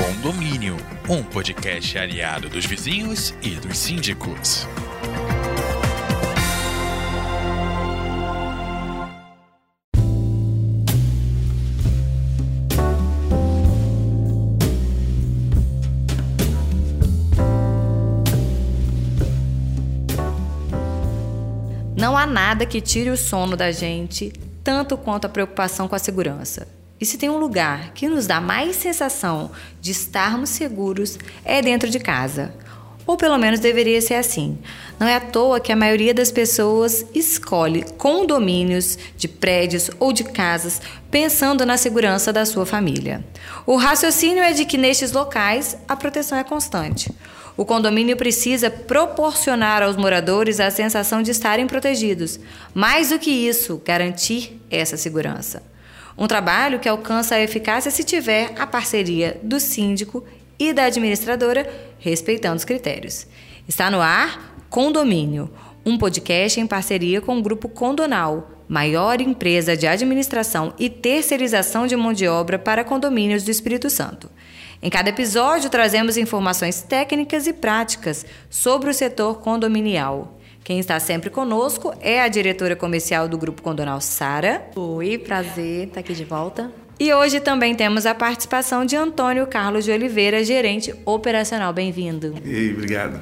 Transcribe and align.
Condomínio, 0.00 0.78
um 1.10 1.22
podcast 1.22 1.98
aliado 1.98 2.48
dos 2.48 2.64
vizinhos 2.64 3.34
e 3.42 3.50
dos 3.50 3.76
síndicos. 3.76 4.66
Não 21.94 22.16
há 22.16 22.24
nada 22.26 22.64
que 22.64 22.80
tire 22.80 23.10
o 23.10 23.18
sono 23.18 23.54
da 23.54 23.70
gente, 23.70 24.32
tanto 24.64 24.96
quanto 24.96 25.26
a 25.26 25.28
preocupação 25.28 25.86
com 25.86 25.94
a 25.94 25.98
segurança. 25.98 26.79
E 27.00 27.06
se 27.06 27.16
tem 27.16 27.30
um 27.30 27.38
lugar 27.38 27.92
que 27.94 28.08
nos 28.08 28.26
dá 28.26 28.40
mais 28.40 28.76
sensação 28.76 29.50
de 29.80 29.90
estarmos 29.90 30.50
seguros, 30.50 31.18
é 31.44 31.62
dentro 31.62 31.88
de 31.88 31.98
casa. 31.98 32.52
Ou 33.06 33.16
pelo 33.16 33.38
menos 33.38 33.58
deveria 33.58 34.00
ser 34.02 34.14
assim. 34.14 34.58
Não 34.98 35.06
é 35.06 35.16
à 35.16 35.20
toa 35.20 35.58
que 35.58 35.72
a 35.72 35.76
maioria 35.76 36.12
das 36.12 36.30
pessoas 36.30 37.04
escolhe 37.14 37.84
condomínios 37.96 38.98
de 39.16 39.26
prédios 39.26 39.90
ou 39.98 40.12
de 40.12 40.24
casas 40.24 40.80
pensando 41.10 41.64
na 41.64 41.78
segurança 41.78 42.32
da 42.32 42.44
sua 42.44 42.66
família. 42.66 43.24
O 43.66 43.76
raciocínio 43.76 44.42
é 44.42 44.52
de 44.52 44.66
que 44.66 44.76
nestes 44.76 45.10
locais 45.10 45.76
a 45.88 45.96
proteção 45.96 46.36
é 46.36 46.44
constante. 46.44 47.10
O 47.56 47.64
condomínio 47.64 48.16
precisa 48.16 48.70
proporcionar 48.70 49.82
aos 49.82 49.96
moradores 49.96 50.60
a 50.60 50.70
sensação 50.70 51.22
de 51.22 51.30
estarem 51.30 51.66
protegidos. 51.66 52.38
Mais 52.74 53.08
do 53.08 53.18
que 53.18 53.30
isso, 53.30 53.80
garantir 53.84 54.60
essa 54.70 54.96
segurança. 54.96 55.62
Um 56.16 56.26
trabalho 56.26 56.78
que 56.78 56.88
alcança 56.88 57.34
a 57.34 57.40
eficácia 57.40 57.90
se 57.90 58.04
tiver 58.04 58.52
a 58.58 58.66
parceria 58.66 59.40
do 59.42 59.58
síndico 59.58 60.24
e 60.58 60.72
da 60.72 60.84
administradora, 60.84 61.68
respeitando 61.98 62.56
os 62.56 62.64
critérios. 62.64 63.26
Está 63.66 63.90
no 63.90 64.00
ar 64.00 64.54
Condomínio, 64.68 65.50
um 65.84 65.96
podcast 65.96 66.60
em 66.60 66.66
parceria 66.66 67.20
com 67.20 67.38
o 67.38 67.42
Grupo 67.42 67.68
Condonal, 67.68 68.50
maior 68.68 69.20
empresa 69.20 69.76
de 69.76 69.86
administração 69.86 70.72
e 70.78 70.88
terceirização 70.88 71.86
de 71.86 71.96
mão 71.96 72.12
de 72.12 72.28
obra 72.28 72.58
para 72.58 72.84
condomínios 72.84 73.42
do 73.42 73.50
Espírito 73.50 73.90
Santo. 73.90 74.30
Em 74.82 74.88
cada 74.88 75.10
episódio, 75.10 75.68
trazemos 75.68 76.16
informações 76.16 76.82
técnicas 76.82 77.46
e 77.46 77.52
práticas 77.52 78.24
sobre 78.48 78.90
o 78.90 78.94
setor 78.94 79.40
condominial. 79.40 80.39
Quem 80.62 80.78
está 80.78 81.00
sempre 81.00 81.30
conosco 81.30 81.92
é 82.00 82.20
a 82.20 82.28
diretora 82.28 82.76
comercial 82.76 83.26
do 83.26 83.38
Grupo 83.38 83.62
Condonal, 83.62 84.00
Sara. 84.00 84.70
Oi, 84.76 85.18
prazer 85.18 85.88
estar 85.88 86.00
aqui 86.00 86.12
de 86.12 86.24
volta. 86.24 86.70
E 86.98 87.12
hoje 87.14 87.40
também 87.40 87.74
temos 87.74 88.04
a 88.04 88.14
participação 88.14 88.84
de 88.84 88.94
Antônio 88.94 89.46
Carlos 89.46 89.86
de 89.86 89.90
Oliveira, 89.90 90.44
gerente 90.44 90.94
operacional. 91.06 91.72
Bem-vindo. 91.72 92.34
E 92.44 92.72
obrigado. 92.72 93.20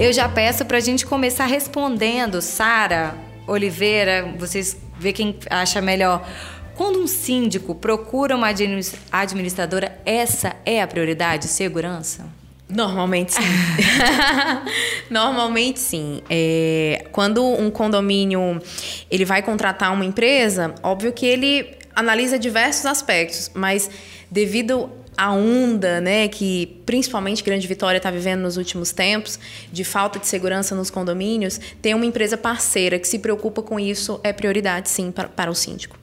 Eu 0.00 0.12
já 0.12 0.28
peço 0.28 0.64
para 0.64 0.78
a 0.78 0.80
gente 0.80 1.04
começar 1.04 1.44
respondendo, 1.44 2.40
Sara 2.40 3.14
Oliveira, 3.46 4.34
vocês 4.38 4.76
vê 4.98 5.12
quem 5.12 5.38
acha 5.50 5.80
melhor. 5.82 6.26
Quando 6.74 7.00
um 7.00 7.06
síndico 7.06 7.74
procura 7.74 8.34
uma 8.34 8.48
administradora, 9.12 9.98
essa 10.04 10.56
é 10.64 10.80
a 10.80 10.86
prioridade? 10.86 11.48
Segurança? 11.48 12.26
Normalmente 12.68 13.34
sim. 13.34 13.42
Normalmente 15.08 15.78
sim. 15.78 16.20
É, 16.28 17.06
quando 17.12 17.44
um 17.44 17.70
condomínio 17.70 18.60
ele 19.10 19.24
vai 19.24 19.42
contratar 19.42 19.92
uma 19.92 20.04
empresa, 20.04 20.74
óbvio 20.82 21.12
que 21.12 21.24
ele 21.24 21.76
analisa 21.94 22.38
diversos 22.38 22.84
aspectos, 22.86 23.50
mas 23.54 23.88
devido 24.30 24.90
a 25.16 25.32
onda, 25.32 26.00
né, 26.00 26.28
que 26.28 26.82
principalmente 26.84 27.42
Grande 27.42 27.66
Vitória 27.66 27.96
está 27.96 28.10
vivendo 28.10 28.42
nos 28.42 28.56
últimos 28.56 28.92
tempos, 28.92 29.38
de 29.72 29.82
falta 29.82 30.18
de 30.18 30.26
segurança 30.26 30.74
nos 30.74 30.90
condomínios, 30.90 31.58
ter 31.80 31.94
uma 31.94 32.04
empresa 32.04 32.36
parceira 32.36 32.98
que 32.98 33.08
se 33.08 33.18
preocupa 33.18 33.62
com 33.62 33.80
isso 33.80 34.20
é 34.22 34.32
prioridade, 34.32 34.90
sim, 34.90 35.10
para, 35.10 35.28
para 35.28 35.50
o 35.50 35.54
síndico. 35.54 35.98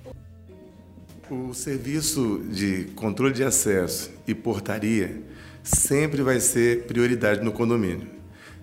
O 1.30 1.54
serviço 1.54 2.44
de 2.50 2.86
controle 2.96 3.34
de 3.34 3.44
acesso 3.44 4.12
e 4.28 4.34
portaria 4.34 5.22
sempre 5.64 6.22
vai 6.22 6.40
ser 6.40 6.84
prioridade 6.84 7.44
no 7.44 7.52
condomínio, 7.52 8.08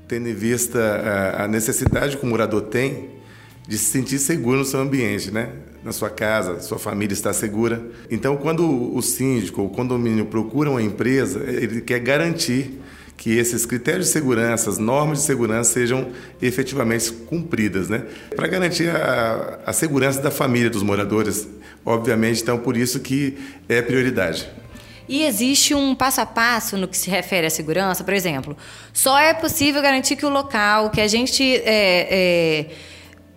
tendo 0.06 0.28
em 0.28 0.34
vista 0.34 0.78
a 1.38 1.48
necessidade 1.48 2.16
que 2.16 2.24
o 2.24 2.28
morador 2.28 2.62
tem 2.62 3.20
de 3.66 3.78
se 3.78 3.86
sentir 3.86 4.18
seguro 4.18 4.58
no 4.58 4.64
seu 4.64 4.80
ambiente, 4.80 5.30
né? 5.30 5.50
Na 5.82 5.92
sua 5.92 6.10
casa, 6.10 6.60
sua 6.60 6.78
família 6.78 7.14
está 7.14 7.32
segura. 7.32 7.82
Então, 8.10 8.36
quando 8.36 8.94
o 8.94 9.00
síndico 9.00 9.62
ou 9.62 9.68
o 9.68 9.70
condomínio 9.70 10.26
procura 10.26 10.68
uma 10.68 10.82
empresa, 10.82 11.42
ele 11.48 11.80
quer 11.80 12.00
garantir 12.00 12.80
que 13.16 13.36
esses 13.36 13.64
critérios 13.64 14.06
de 14.06 14.12
segurança, 14.12 14.70
as 14.70 14.78
normas 14.78 15.18
de 15.18 15.24
segurança 15.24 15.72
sejam 15.72 16.10
efetivamente 16.40 17.12
cumpridas, 17.12 17.88
né? 17.88 18.04
Para 18.34 18.46
garantir 18.46 18.88
a, 18.88 19.60
a 19.66 19.72
segurança 19.72 20.20
da 20.20 20.30
família 20.30 20.68
dos 20.68 20.82
moradores, 20.82 21.46
obviamente, 21.84 22.42
então 22.42 22.58
por 22.58 22.76
isso 22.76 22.98
que 23.00 23.38
é 23.68 23.80
prioridade. 23.80 24.50
E 25.10 25.24
existe 25.24 25.74
um 25.74 25.92
passo 25.92 26.20
a 26.20 26.24
passo 26.24 26.76
no 26.76 26.86
que 26.86 26.96
se 26.96 27.10
refere 27.10 27.44
à 27.44 27.50
segurança, 27.50 28.04
por 28.04 28.14
exemplo, 28.14 28.56
só 28.92 29.18
é 29.18 29.34
possível 29.34 29.82
garantir 29.82 30.14
que 30.14 30.24
o 30.24 30.28
local 30.28 30.88
que 30.88 31.00
a 31.00 31.08
gente 31.08 31.42
é, 31.64 32.06
é 32.64 32.66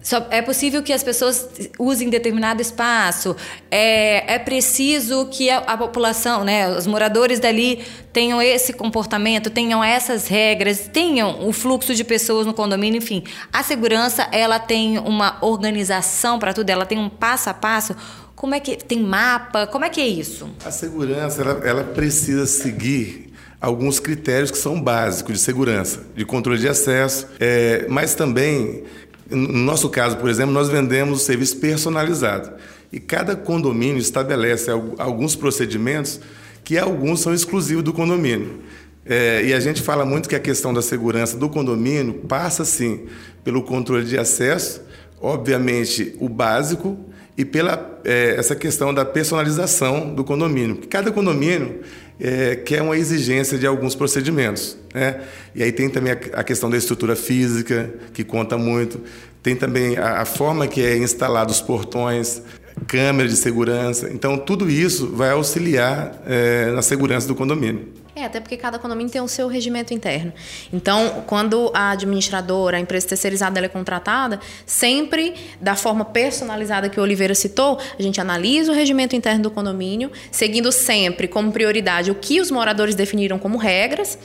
só 0.04 0.28
é 0.30 0.42
possível 0.42 0.84
que 0.84 0.92
as 0.92 1.02
pessoas 1.02 1.48
usem 1.80 2.10
determinado 2.10 2.62
espaço. 2.62 3.36
É, 3.72 4.36
é 4.36 4.38
preciso 4.38 5.28
que 5.28 5.50
a, 5.50 5.60
a, 5.60 5.78
população, 5.78 6.44
né, 6.44 6.70
os 6.78 6.86
moradores 6.86 7.40
dali, 7.40 7.82
tenham 8.12 8.42
esse 8.42 8.74
comportamento, 8.74 9.50
tenham 9.50 9.82
essas 9.82 10.28
regras, 10.28 10.90
tenham 10.92 11.48
o 11.48 11.54
fluxo 11.54 11.96
de 11.96 12.04
pessoas 12.04 12.46
no 12.46 12.54
condomínio. 12.54 12.98
Enfim, 12.98 13.24
a 13.52 13.64
segurança 13.64 14.28
ela 14.34 14.60
tem 14.60 15.00
uma 15.00 15.38
organização 15.40 16.38
para 16.38 16.54
tudo. 16.54 16.70
Ela 16.70 16.86
tem 16.86 17.00
um 17.00 17.10
passo 17.10 17.50
a 17.50 17.54
passo. 17.54 17.96
Como 18.36 18.54
é 18.54 18.60
que 18.60 18.76
tem 18.76 19.00
mapa? 19.00 19.66
Como 19.68 19.86
é 19.86 19.90
que 19.90 20.02
é 20.02 20.08
isso? 20.08 20.50
A 20.66 20.72
segurança 20.72 21.42
ela, 21.42 21.62
ela 21.66 21.84
precisa 21.86 22.46
seguir 22.46 23.34
alguns 23.64 23.98
critérios 23.98 24.52
que 24.52 24.58
são 24.58 24.82
básicos 24.82 25.36
de 25.36 25.40
segurança, 25.40 26.06
de 26.14 26.26
controle 26.26 26.60
de 26.60 26.68
acesso, 26.68 27.30
é, 27.40 27.86
mas 27.88 28.14
também 28.14 28.84
no 29.30 29.60
nosso 29.60 29.90
caso, 29.90 30.18
por 30.18 30.30
exemplo, 30.30 30.54
nós 30.54 30.70
vendemos 30.70 31.22
o 31.22 31.24
serviço 31.24 31.58
personalizado. 31.58 32.52
E 32.92 33.00
cada 33.00 33.36
condomínio 33.36 33.98
estabelece 33.98 34.70
alguns 34.98 35.36
procedimentos 35.36 36.20
que 36.64 36.78
alguns 36.78 37.22
são 37.22 37.34
exclusivos 37.34 37.84
do 37.84 37.94
condomínio. 37.94 38.60
É, 39.06 39.44
e 39.44 39.54
a 39.54 39.60
gente 39.60 39.82
fala 39.82 40.06
muito 40.06 40.30
que 40.30 40.36
a 40.36 40.40
questão 40.40 40.74
da 40.74 40.82
segurança 40.82 41.38
do 41.38 41.50
condomínio 41.50 42.14
passa, 42.28 42.64
sim, 42.64 43.06
pelo 43.44 43.64
controle 43.64 44.06
de 44.06 44.18
acesso, 44.18 44.82
obviamente 45.20 46.16
o 46.20 46.30
básico, 46.30 46.98
e 47.38 47.44
pela 47.44 48.00
é, 48.06 48.36
essa 48.38 48.56
questão 48.56 48.94
da 48.94 49.04
personalização 49.04 50.14
do 50.14 50.24
condomínio. 50.24 50.82
Cada 50.90 51.12
condomínio 51.12 51.82
é, 52.20 52.56
quer 52.56 52.82
uma 52.82 52.98
exigência 52.98 53.58
de 53.58 53.66
alguns 53.66 53.96
procedimentos. 53.96 54.78
Né? 54.94 55.22
E 55.56 55.64
aí 55.64 55.72
tem 55.72 55.90
também 55.90 56.14
a, 56.14 56.40
a, 56.40 56.44
questão 56.44 56.70
da 56.70 56.78
estrutura 56.78 57.16
física, 57.16 57.94
que 58.14 58.24
conta 58.24 58.58
muito. 58.58 59.02
Tem 59.42 59.56
também 59.56 59.98
a, 59.98 60.22
a 60.22 60.26
forma 60.26 60.68
que 60.68 60.82
é 60.82 60.98
instalado 60.98 61.52
os 61.52 61.62
portões, 61.62 62.42
câmera 62.88 63.28
de 63.28 63.36
segurança. 63.36 64.10
Então, 64.12 64.38
tudo 64.38 64.70
isso 64.70 65.08
vai 65.08 65.32
auxiliar 65.32 66.22
é, 66.26 66.72
na 66.72 66.82
segurança 66.82 67.28
do 67.28 67.36
condomínio. 67.36 68.03
É, 68.16 68.26
até 68.26 68.40
porque 68.40 68.56
cada 68.56 68.78
condomínio 68.78 69.12
tem 69.12 69.22
o 69.22 69.28
seu 69.28 69.48
regimento 69.48 69.92
interno. 69.92 70.32
Então, 70.72 71.24
quando 71.26 71.72
a 71.74 71.90
administradora, 71.92 72.78
a 72.78 72.80
empresa 72.80 73.08
terceirizada 73.08 73.60
ela 73.60 73.66
é 73.66 73.70
contratada, 73.70 74.40
sempre 74.68 75.34
da 75.60 75.76
forma 75.76 76.06
personalizada 76.06 76.90
que 76.90 77.00
o 77.00 77.04
Oliveira 77.04 77.34
citou, 77.34 77.80
a 77.98 78.02
gente 78.02 78.22
analisa 78.22 78.72
o 78.72 78.76
regimento 78.76 79.16
interno 79.16 79.42
do 79.42 79.50
condomínio, 79.50 80.12
seguindo 80.32 80.72
sempre 80.72 81.28
como 81.28 81.52
prioridade 81.52 82.12
o 82.12 82.16
que 82.16 82.40
os 82.40 82.52
moradores 82.52 82.94
definiram 82.94 83.40
como 83.40 83.58
regras 83.58 84.16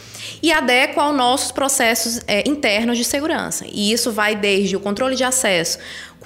e 0.42 0.52
adequa 0.52 1.04
aos 1.04 1.16
nossos 1.16 1.50
processos 1.50 2.20
é, 2.26 2.46
internos 2.46 2.98
de 2.98 3.04
segurança. 3.04 3.64
E 3.72 3.90
isso 3.90 4.12
vai 4.12 4.36
desde 4.36 4.76
o 4.76 4.80
controle 4.80 5.16
de 5.16 5.24
acesso, 5.24 5.78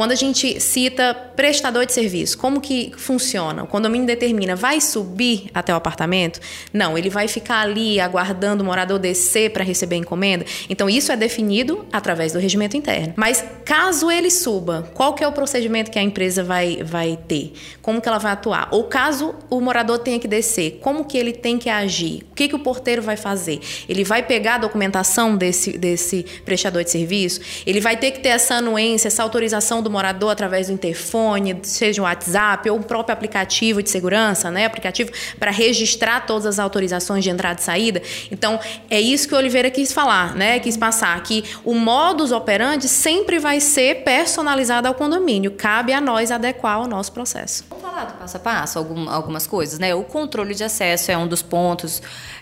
quando 0.02 0.10
a 0.10 0.16
gente 0.16 0.58
cita 0.58 1.14
prestador 1.14 1.86
de 1.86 1.92
serviço, 1.92 2.36
como 2.36 2.60
que 2.60 2.90
funciona? 2.96 3.62
O 3.62 3.68
condomínio 3.68 4.04
determina, 4.04 4.56
vai 4.56 4.80
subir 4.80 5.48
até 5.54 5.72
o 5.72 5.76
apartamento? 5.76 6.40
Não, 6.72 6.98
ele 6.98 7.08
vai 7.08 7.28
ficar 7.28 7.60
ali 7.60 8.00
aguardando 8.00 8.64
o 8.64 8.66
morador 8.66 8.98
descer 8.98 9.52
para 9.52 9.62
receber 9.62 9.94
a 9.94 9.98
encomenda. 9.98 10.44
Então 10.68 10.90
isso 10.90 11.12
é 11.12 11.16
definido 11.16 11.86
através 11.92 12.32
do 12.32 12.40
regimento 12.40 12.76
interno. 12.76 13.14
Mas 13.16 13.44
caso 13.64 14.10
ele 14.10 14.28
suba, 14.28 14.90
qual 14.92 15.14
que 15.14 15.22
é 15.22 15.28
o 15.28 15.30
procedimento 15.30 15.88
que 15.88 16.00
a 16.00 16.02
empresa 16.02 16.42
vai, 16.42 16.82
vai 16.82 17.16
ter? 17.28 17.52
Como 17.80 18.00
que 18.00 18.08
ela 18.08 18.18
vai 18.18 18.32
atuar? 18.32 18.70
Ou 18.72 18.82
caso 18.82 19.36
o 19.48 19.60
morador 19.60 20.00
tenha 20.00 20.18
que 20.18 20.26
descer, 20.26 20.80
como 20.82 21.04
que 21.04 21.16
ele 21.16 21.32
tem 21.32 21.58
que 21.58 21.70
agir? 21.70 22.26
O 22.32 22.34
que, 22.34 22.48
que 22.48 22.56
o 22.56 22.58
porteiro 22.58 23.02
vai 23.02 23.16
fazer? 23.16 23.60
Ele 23.88 24.02
vai 24.02 24.24
pegar 24.24 24.56
a 24.56 24.58
documentação 24.58 25.36
desse, 25.36 25.78
desse 25.78 26.26
prestador 26.44 26.82
de 26.82 26.90
serviço? 26.90 27.40
Ele 27.64 27.78
vai 27.78 27.96
ter 27.96 28.10
que 28.10 28.18
ter 28.18 28.30
essa 28.30 28.56
anuência, 28.56 29.06
essa 29.06 29.22
autorização 29.22 29.80
do 29.80 29.91
morador 29.92 30.30
através 30.30 30.66
do 30.66 30.72
interfone, 30.72 31.60
seja 31.62 32.02
o 32.02 32.04
WhatsApp 32.04 32.68
ou 32.70 32.78
o 32.78 32.82
próprio 32.82 33.12
aplicativo 33.12 33.82
de 33.82 33.90
segurança, 33.90 34.50
né? 34.50 34.64
Aplicativo 34.64 35.12
para 35.38 35.50
registrar 35.50 36.26
todas 36.26 36.46
as 36.46 36.58
autorizações 36.58 37.22
de 37.22 37.30
entrada 37.30 37.60
e 37.60 37.62
saída. 37.62 38.02
Então, 38.30 38.58
é 38.90 39.00
isso 39.00 39.28
que 39.28 39.34
o 39.34 39.38
Oliveira 39.38 39.70
quis 39.70 39.92
falar, 39.92 40.34
né? 40.34 40.58
Quis 40.58 40.76
passar 40.76 41.22
que 41.22 41.44
o 41.64 41.74
modus 41.74 42.32
operandi 42.32 42.88
sempre 42.88 43.38
vai 43.38 43.60
ser 43.60 44.02
personalizado 44.02 44.88
ao 44.88 44.94
condomínio. 44.94 45.52
Cabe 45.52 45.92
a 45.92 46.00
nós 46.00 46.30
adequar 46.30 46.80
o 46.80 46.88
nosso 46.88 47.12
processo. 47.12 47.64
Vamos 47.92 48.04
falar 48.04 48.04
do 48.04 48.18
passo 48.18 48.36
a 48.38 48.40
passo, 48.40 48.78
algumas 49.10 49.46
coisas, 49.46 49.78
né? 49.78 49.94
O 49.94 50.02
controle 50.02 50.54
de 50.54 50.64
acesso 50.64 51.10
é 51.10 51.18
um 51.18 51.28
dos 51.28 51.42
pontos 51.42 52.00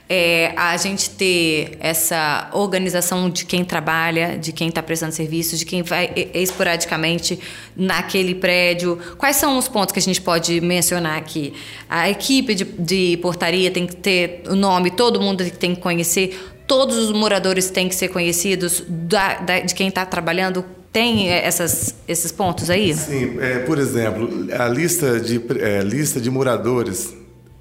é, 0.09 0.53
a 0.57 0.77
gente 0.77 1.11
ter 1.11 1.77
essa 1.81 2.49
organização 2.53 3.29
de 3.29 3.45
quem 3.45 3.65
trabalha, 3.65 4.39
de 4.39 4.53
quem 4.53 4.69
está 4.69 4.81
prestando 4.81 5.13
serviço, 5.13 5.57
de 5.57 5.65
quem 5.65 5.83
vai 5.83 6.31
esporadicamente 6.35 7.37
naquele 7.75 8.33
prédio. 8.33 8.97
Quais 9.19 9.35
são 9.35 9.59
os 9.59 9.67
pontos 9.67 9.93
que 9.93 9.99
a 9.99 10.03
gente 10.03 10.21
pode 10.21 10.61
mencionar 10.61 11.19
aqui? 11.19 11.53
A 11.89 12.09
equipe 12.09 12.55
de, 12.55 12.65
de 12.65 13.17
portaria 13.17 13.73
tem 13.73 13.89
que 13.89 13.97
ter 13.97 14.45
o 14.49 14.55
nome, 14.55 14.93
todo 14.93 15.21
mundo 15.21 15.45
tem 15.51 15.75
que 15.75 15.81
conhecer, 15.81 16.55
todos 16.65 16.97
os 16.97 17.11
moradores 17.11 17.71
têm 17.71 17.89
que 17.89 17.95
ser 17.97 18.07
conhecidos 18.07 18.85
da, 18.87 19.41
da, 19.41 19.59
de 19.59 19.75
quem 19.75 19.89
está 19.89 20.07
trabalhando. 20.07 20.65
Tem 20.93 21.29
essas, 21.29 21.95
esses 22.09 22.33
pontos 22.33 22.69
aí? 22.69 22.93
Sim, 22.95 23.39
é, 23.41 23.61
por 23.61 23.79
exemplo, 23.79 24.29
a 24.59 24.69
lista 24.69 25.21
de, 25.21 25.41
é, 25.61 25.83
lista 25.83 26.21
de 26.21 26.29
moradores 26.31 27.15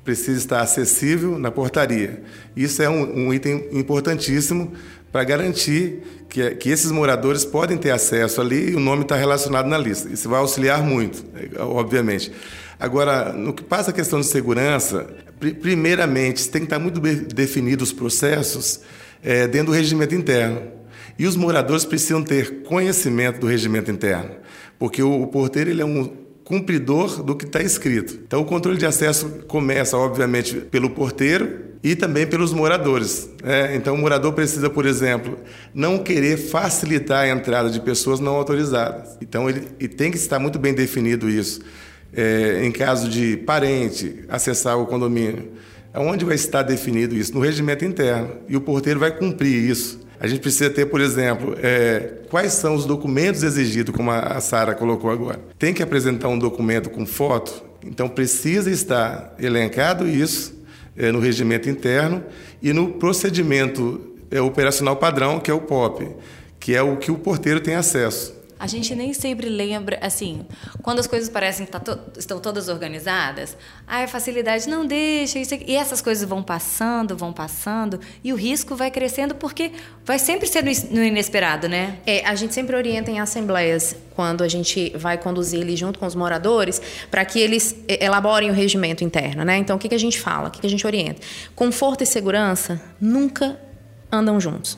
precisa 0.03 0.39
estar 0.39 0.61
acessível 0.61 1.37
na 1.37 1.51
portaria. 1.51 2.23
Isso 2.55 2.81
é 2.81 2.89
um, 2.89 3.27
um 3.27 3.33
item 3.33 3.67
importantíssimo 3.71 4.73
para 5.11 5.23
garantir 5.23 6.01
que, 6.27 6.51
que, 6.55 6.69
esses 6.69 6.91
moradores 6.91 7.45
podem 7.45 7.77
ter 7.77 7.91
acesso 7.91 8.41
ali 8.41 8.71
e 8.71 8.75
o 8.75 8.79
nome 8.79 9.03
está 9.03 9.15
relacionado 9.15 9.67
na 9.67 9.77
lista. 9.77 10.09
Isso 10.09 10.27
vai 10.27 10.39
auxiliar 10.39 10.81
muito, 10.81 11.23
é, 11.35 11.61
obviamente. 11.61 12.31
Agora, 12.79 13.31
no 13.31 13.53
que 13.53 13.63
passa 13.63 13.91
a 13.91 13.93
questão 13.93 14.19
de 14.19 14.25
segurança, 14.25 15.07
primeiramente, 15.61 16.47
tem 16.49 16.61
que 16.61 16.65
estar 16.65 16.79
muito 16.79 16.99
definidos 16.99 17.89
os 17.89 17.93
processos 17.93 18.79
é, 19.23 19.47
dentro 19.47 19.67
do 19.67 19.73
regimento 19.73 20.15
interno. 20.15 20.78
E 21.19 21.27
os 21.27 21.35
moradores 21.35 21.83
precisam 21.83 22.23
ter 22.23 22.61
conhecimento 22.61 23.41
do 23.41 23.47
regimento 23.47 23.91
interno, 23.91 24.31
porque 24.79 25.03
o, 25.03 25.27
porteiro 25.27 25.69
ele 25.69 25.81
é 25.81 25.85
um 25.85 26.09
cumpridor 26.45 27.21
do 27.21 27.35
que 27.35 27.45
está 27.45 27.61
escrito. 27.61 28.21
Então, 28.25 28.41
o 28.41 28.45
controle 28.45 28.77
de 28.77 28.85
acesso 28.85 29.27
começa, 29.45 29.97
obviamente, 29.97 30.55
pelo 30.55 30.89
porteiro 30.89 31.59
e 31.83 31.93
também 31.93 32.25
pelos 32.25 32.53
moradores. 32.53 33.29
Né? 33.43 33.75
Então, 33.75 33.95
o 33.95 33.97
morador 33.97 34.31
precisa, 34.31 34.69
por 34.69 34.85
exemplo, 34.85 35.37
não 35.73 35.99
querer 35.99 36.37
facilitar 36.37 37.25
a 37.25 37.29
entrada 37.29 37.69
de 37.69 37.81
pessoas 37.81 38.21
não 38.21 38.35
autorizadas. 38.35 39.17
Então, 39.21 39.49
ele 39.49 39.67
e 39.77 39.89
tem 39.89 40.09
que 40.09 40.17
estar 40.17 40.39
muito 40.39 40.57
bem 40.57 40.73
definido 40.73 41.29
isso. 41.29 41.59
É, 42.11 42.65
em 42.65 42.71
caso 42.71 43.07
de 43.07 43.37
parente 43.37 44.23
acessar 44.27 44.79
o 44.79 44.87
condomínio, 44.87 45.51
onde 45.93 46.25
vai 46.25 46.33
estar 46.33 46.63
definido 46.63 47.13
isso? 47.13 47.33
No 47.33 47.41
regimento 47.41 47.83
interno. 47.83 48.31
E 48.47 48.55
o 48.55 48.61
porteiro 48.61 48.99
vai 48.99 49.11
cumprir 49.15 49.69
isso. 49.69 50.08
A 50.19 50.27
gente 50.27 50.41
precisa 50.41 50.69
ter, 50.69 50.85
por 50.87 50.99
exemplo, 50.99 51.55
é, 51.63 52.15
quais 52.29 52.53
são 52.53 52.75
os 52.75 52.85
documentos 52.85 53.41
exigidos, 53.41 53.95
como 53.95 54.11
a 54.11 54.39
Sara 54.41 54.75
colocou 54.75 55.09
agora. 55.09 55.39
Tem 55.57 55.73
que 55.73 55.81
apresentar 55.81 56.27
um 56.27 56.37
documento 56.37 56.89
com 56.89 57.05
foto, 57.05 57.63
então 57.85 58.09
precisa 58.09 58.69
estar 58.69 59.33
elencado 59.39 60.07
isso 60.07 60.61
é, 60.97 61.11
no 61.11 61.19
regimento 61.19 61.69
interno 61.69 62.23
e 62.61 62.73
no 62.73 62.93
procedimento 62.93 64.01
é, 64.29 64.41
operacional 64.41 64.97
padrão, 64.97 65.39
que 65.39 65.49
é 65.49 65.53
o 65.53 65.61
POP, 65.61 66.07
que 66.59 66.75
é 66.75 66.81
o 66.81 66.97
que 66.97 67.11
o 67.11 67.17
porteiro 67.17 67.61
tem 67.61 67.75
acesso. 67.75 68.38
A 68.59 68.67
gente 68.67 68.93
nem 68.93 69.13
sempre 69.13 69.47
lembra, 69.47 69.97
assim, 70.01 70.45
quando 70.81 70.99
as 70.99 71.07
coisas 71.07 71.29
parecem 71.29 71.65
que 71.65 71.71
tá 71.71 71.79
to 71.79 71.97
estão 72.17 72.39
todas 72.41 72.67
organizadas, 72.67 73.55
a 73.87 74.05
facilidade 74.05 74.67
não 74.67 74.85
deixa, 74.85 75.39
isso 75.39 75.53
aqui, 75.53 75.63
e 75.65 75.77
essas 75.77 76.01
coisas 76.01 76.27
vão 76.27 76.43
passando, 76.43 77.15
vão 77.15 77.31
passando, 77.31 78.01
e 78.21 78.33
o 78.33 78.35
risco 78.35 78.75
vai 78.75 78.91
crescendo 78.91 79.33
porque 79.33 79.71
vai 80.03 80.19
sempre 80.19 80.45
ser 80.45 80.65
no 80.91 81.01
inesperado, 81.01 81.69
né? 81.69 81.99
É, 82.05 82.25
a 82.25 82.35
gente 82.35 82.53
sempre 82.53 82.75
orienta 82.75 83.09
em 83.09 83.21
assembleias, 83.21 83.95
quando 84.13 84.43
a 84.43 84.47
gente 84.49 84.89
vai 84.97 85.17
conduzir 85.17 85.61
ele 85.61 85.77
junto 85.77 85.97
com 85.97 86.05
os 86.05 86.13
moradores, 86.13 86.81
para 87.09 87.23
que 87.23 87.39
eles 87.39 87.73
elaborem 87.87 88.49
o 88.49 88.53
regimento 88.53 89.05
interno, 89.05 89.45
né? 89.45 89.55
Então, 89.57 89.77
o 89.77 89.79
que, 89.79 89.87
que 89.87 89.95
a 89.95 89.99
gente 89.99 90.19
fala, 90.19 90.49
o 90.49 90.51
que, 90.51 90.59
que 90.59 90.67
a 90.67 90.69
gente 90.69 90.85
orienta? 90.85 91.21
Conforto 91.55 92.03
e 92.03 92.05
segurança 92.05 92.81
nunca 92.99 93.57
andam 94.11 94.37
juntos. 94.37 94.77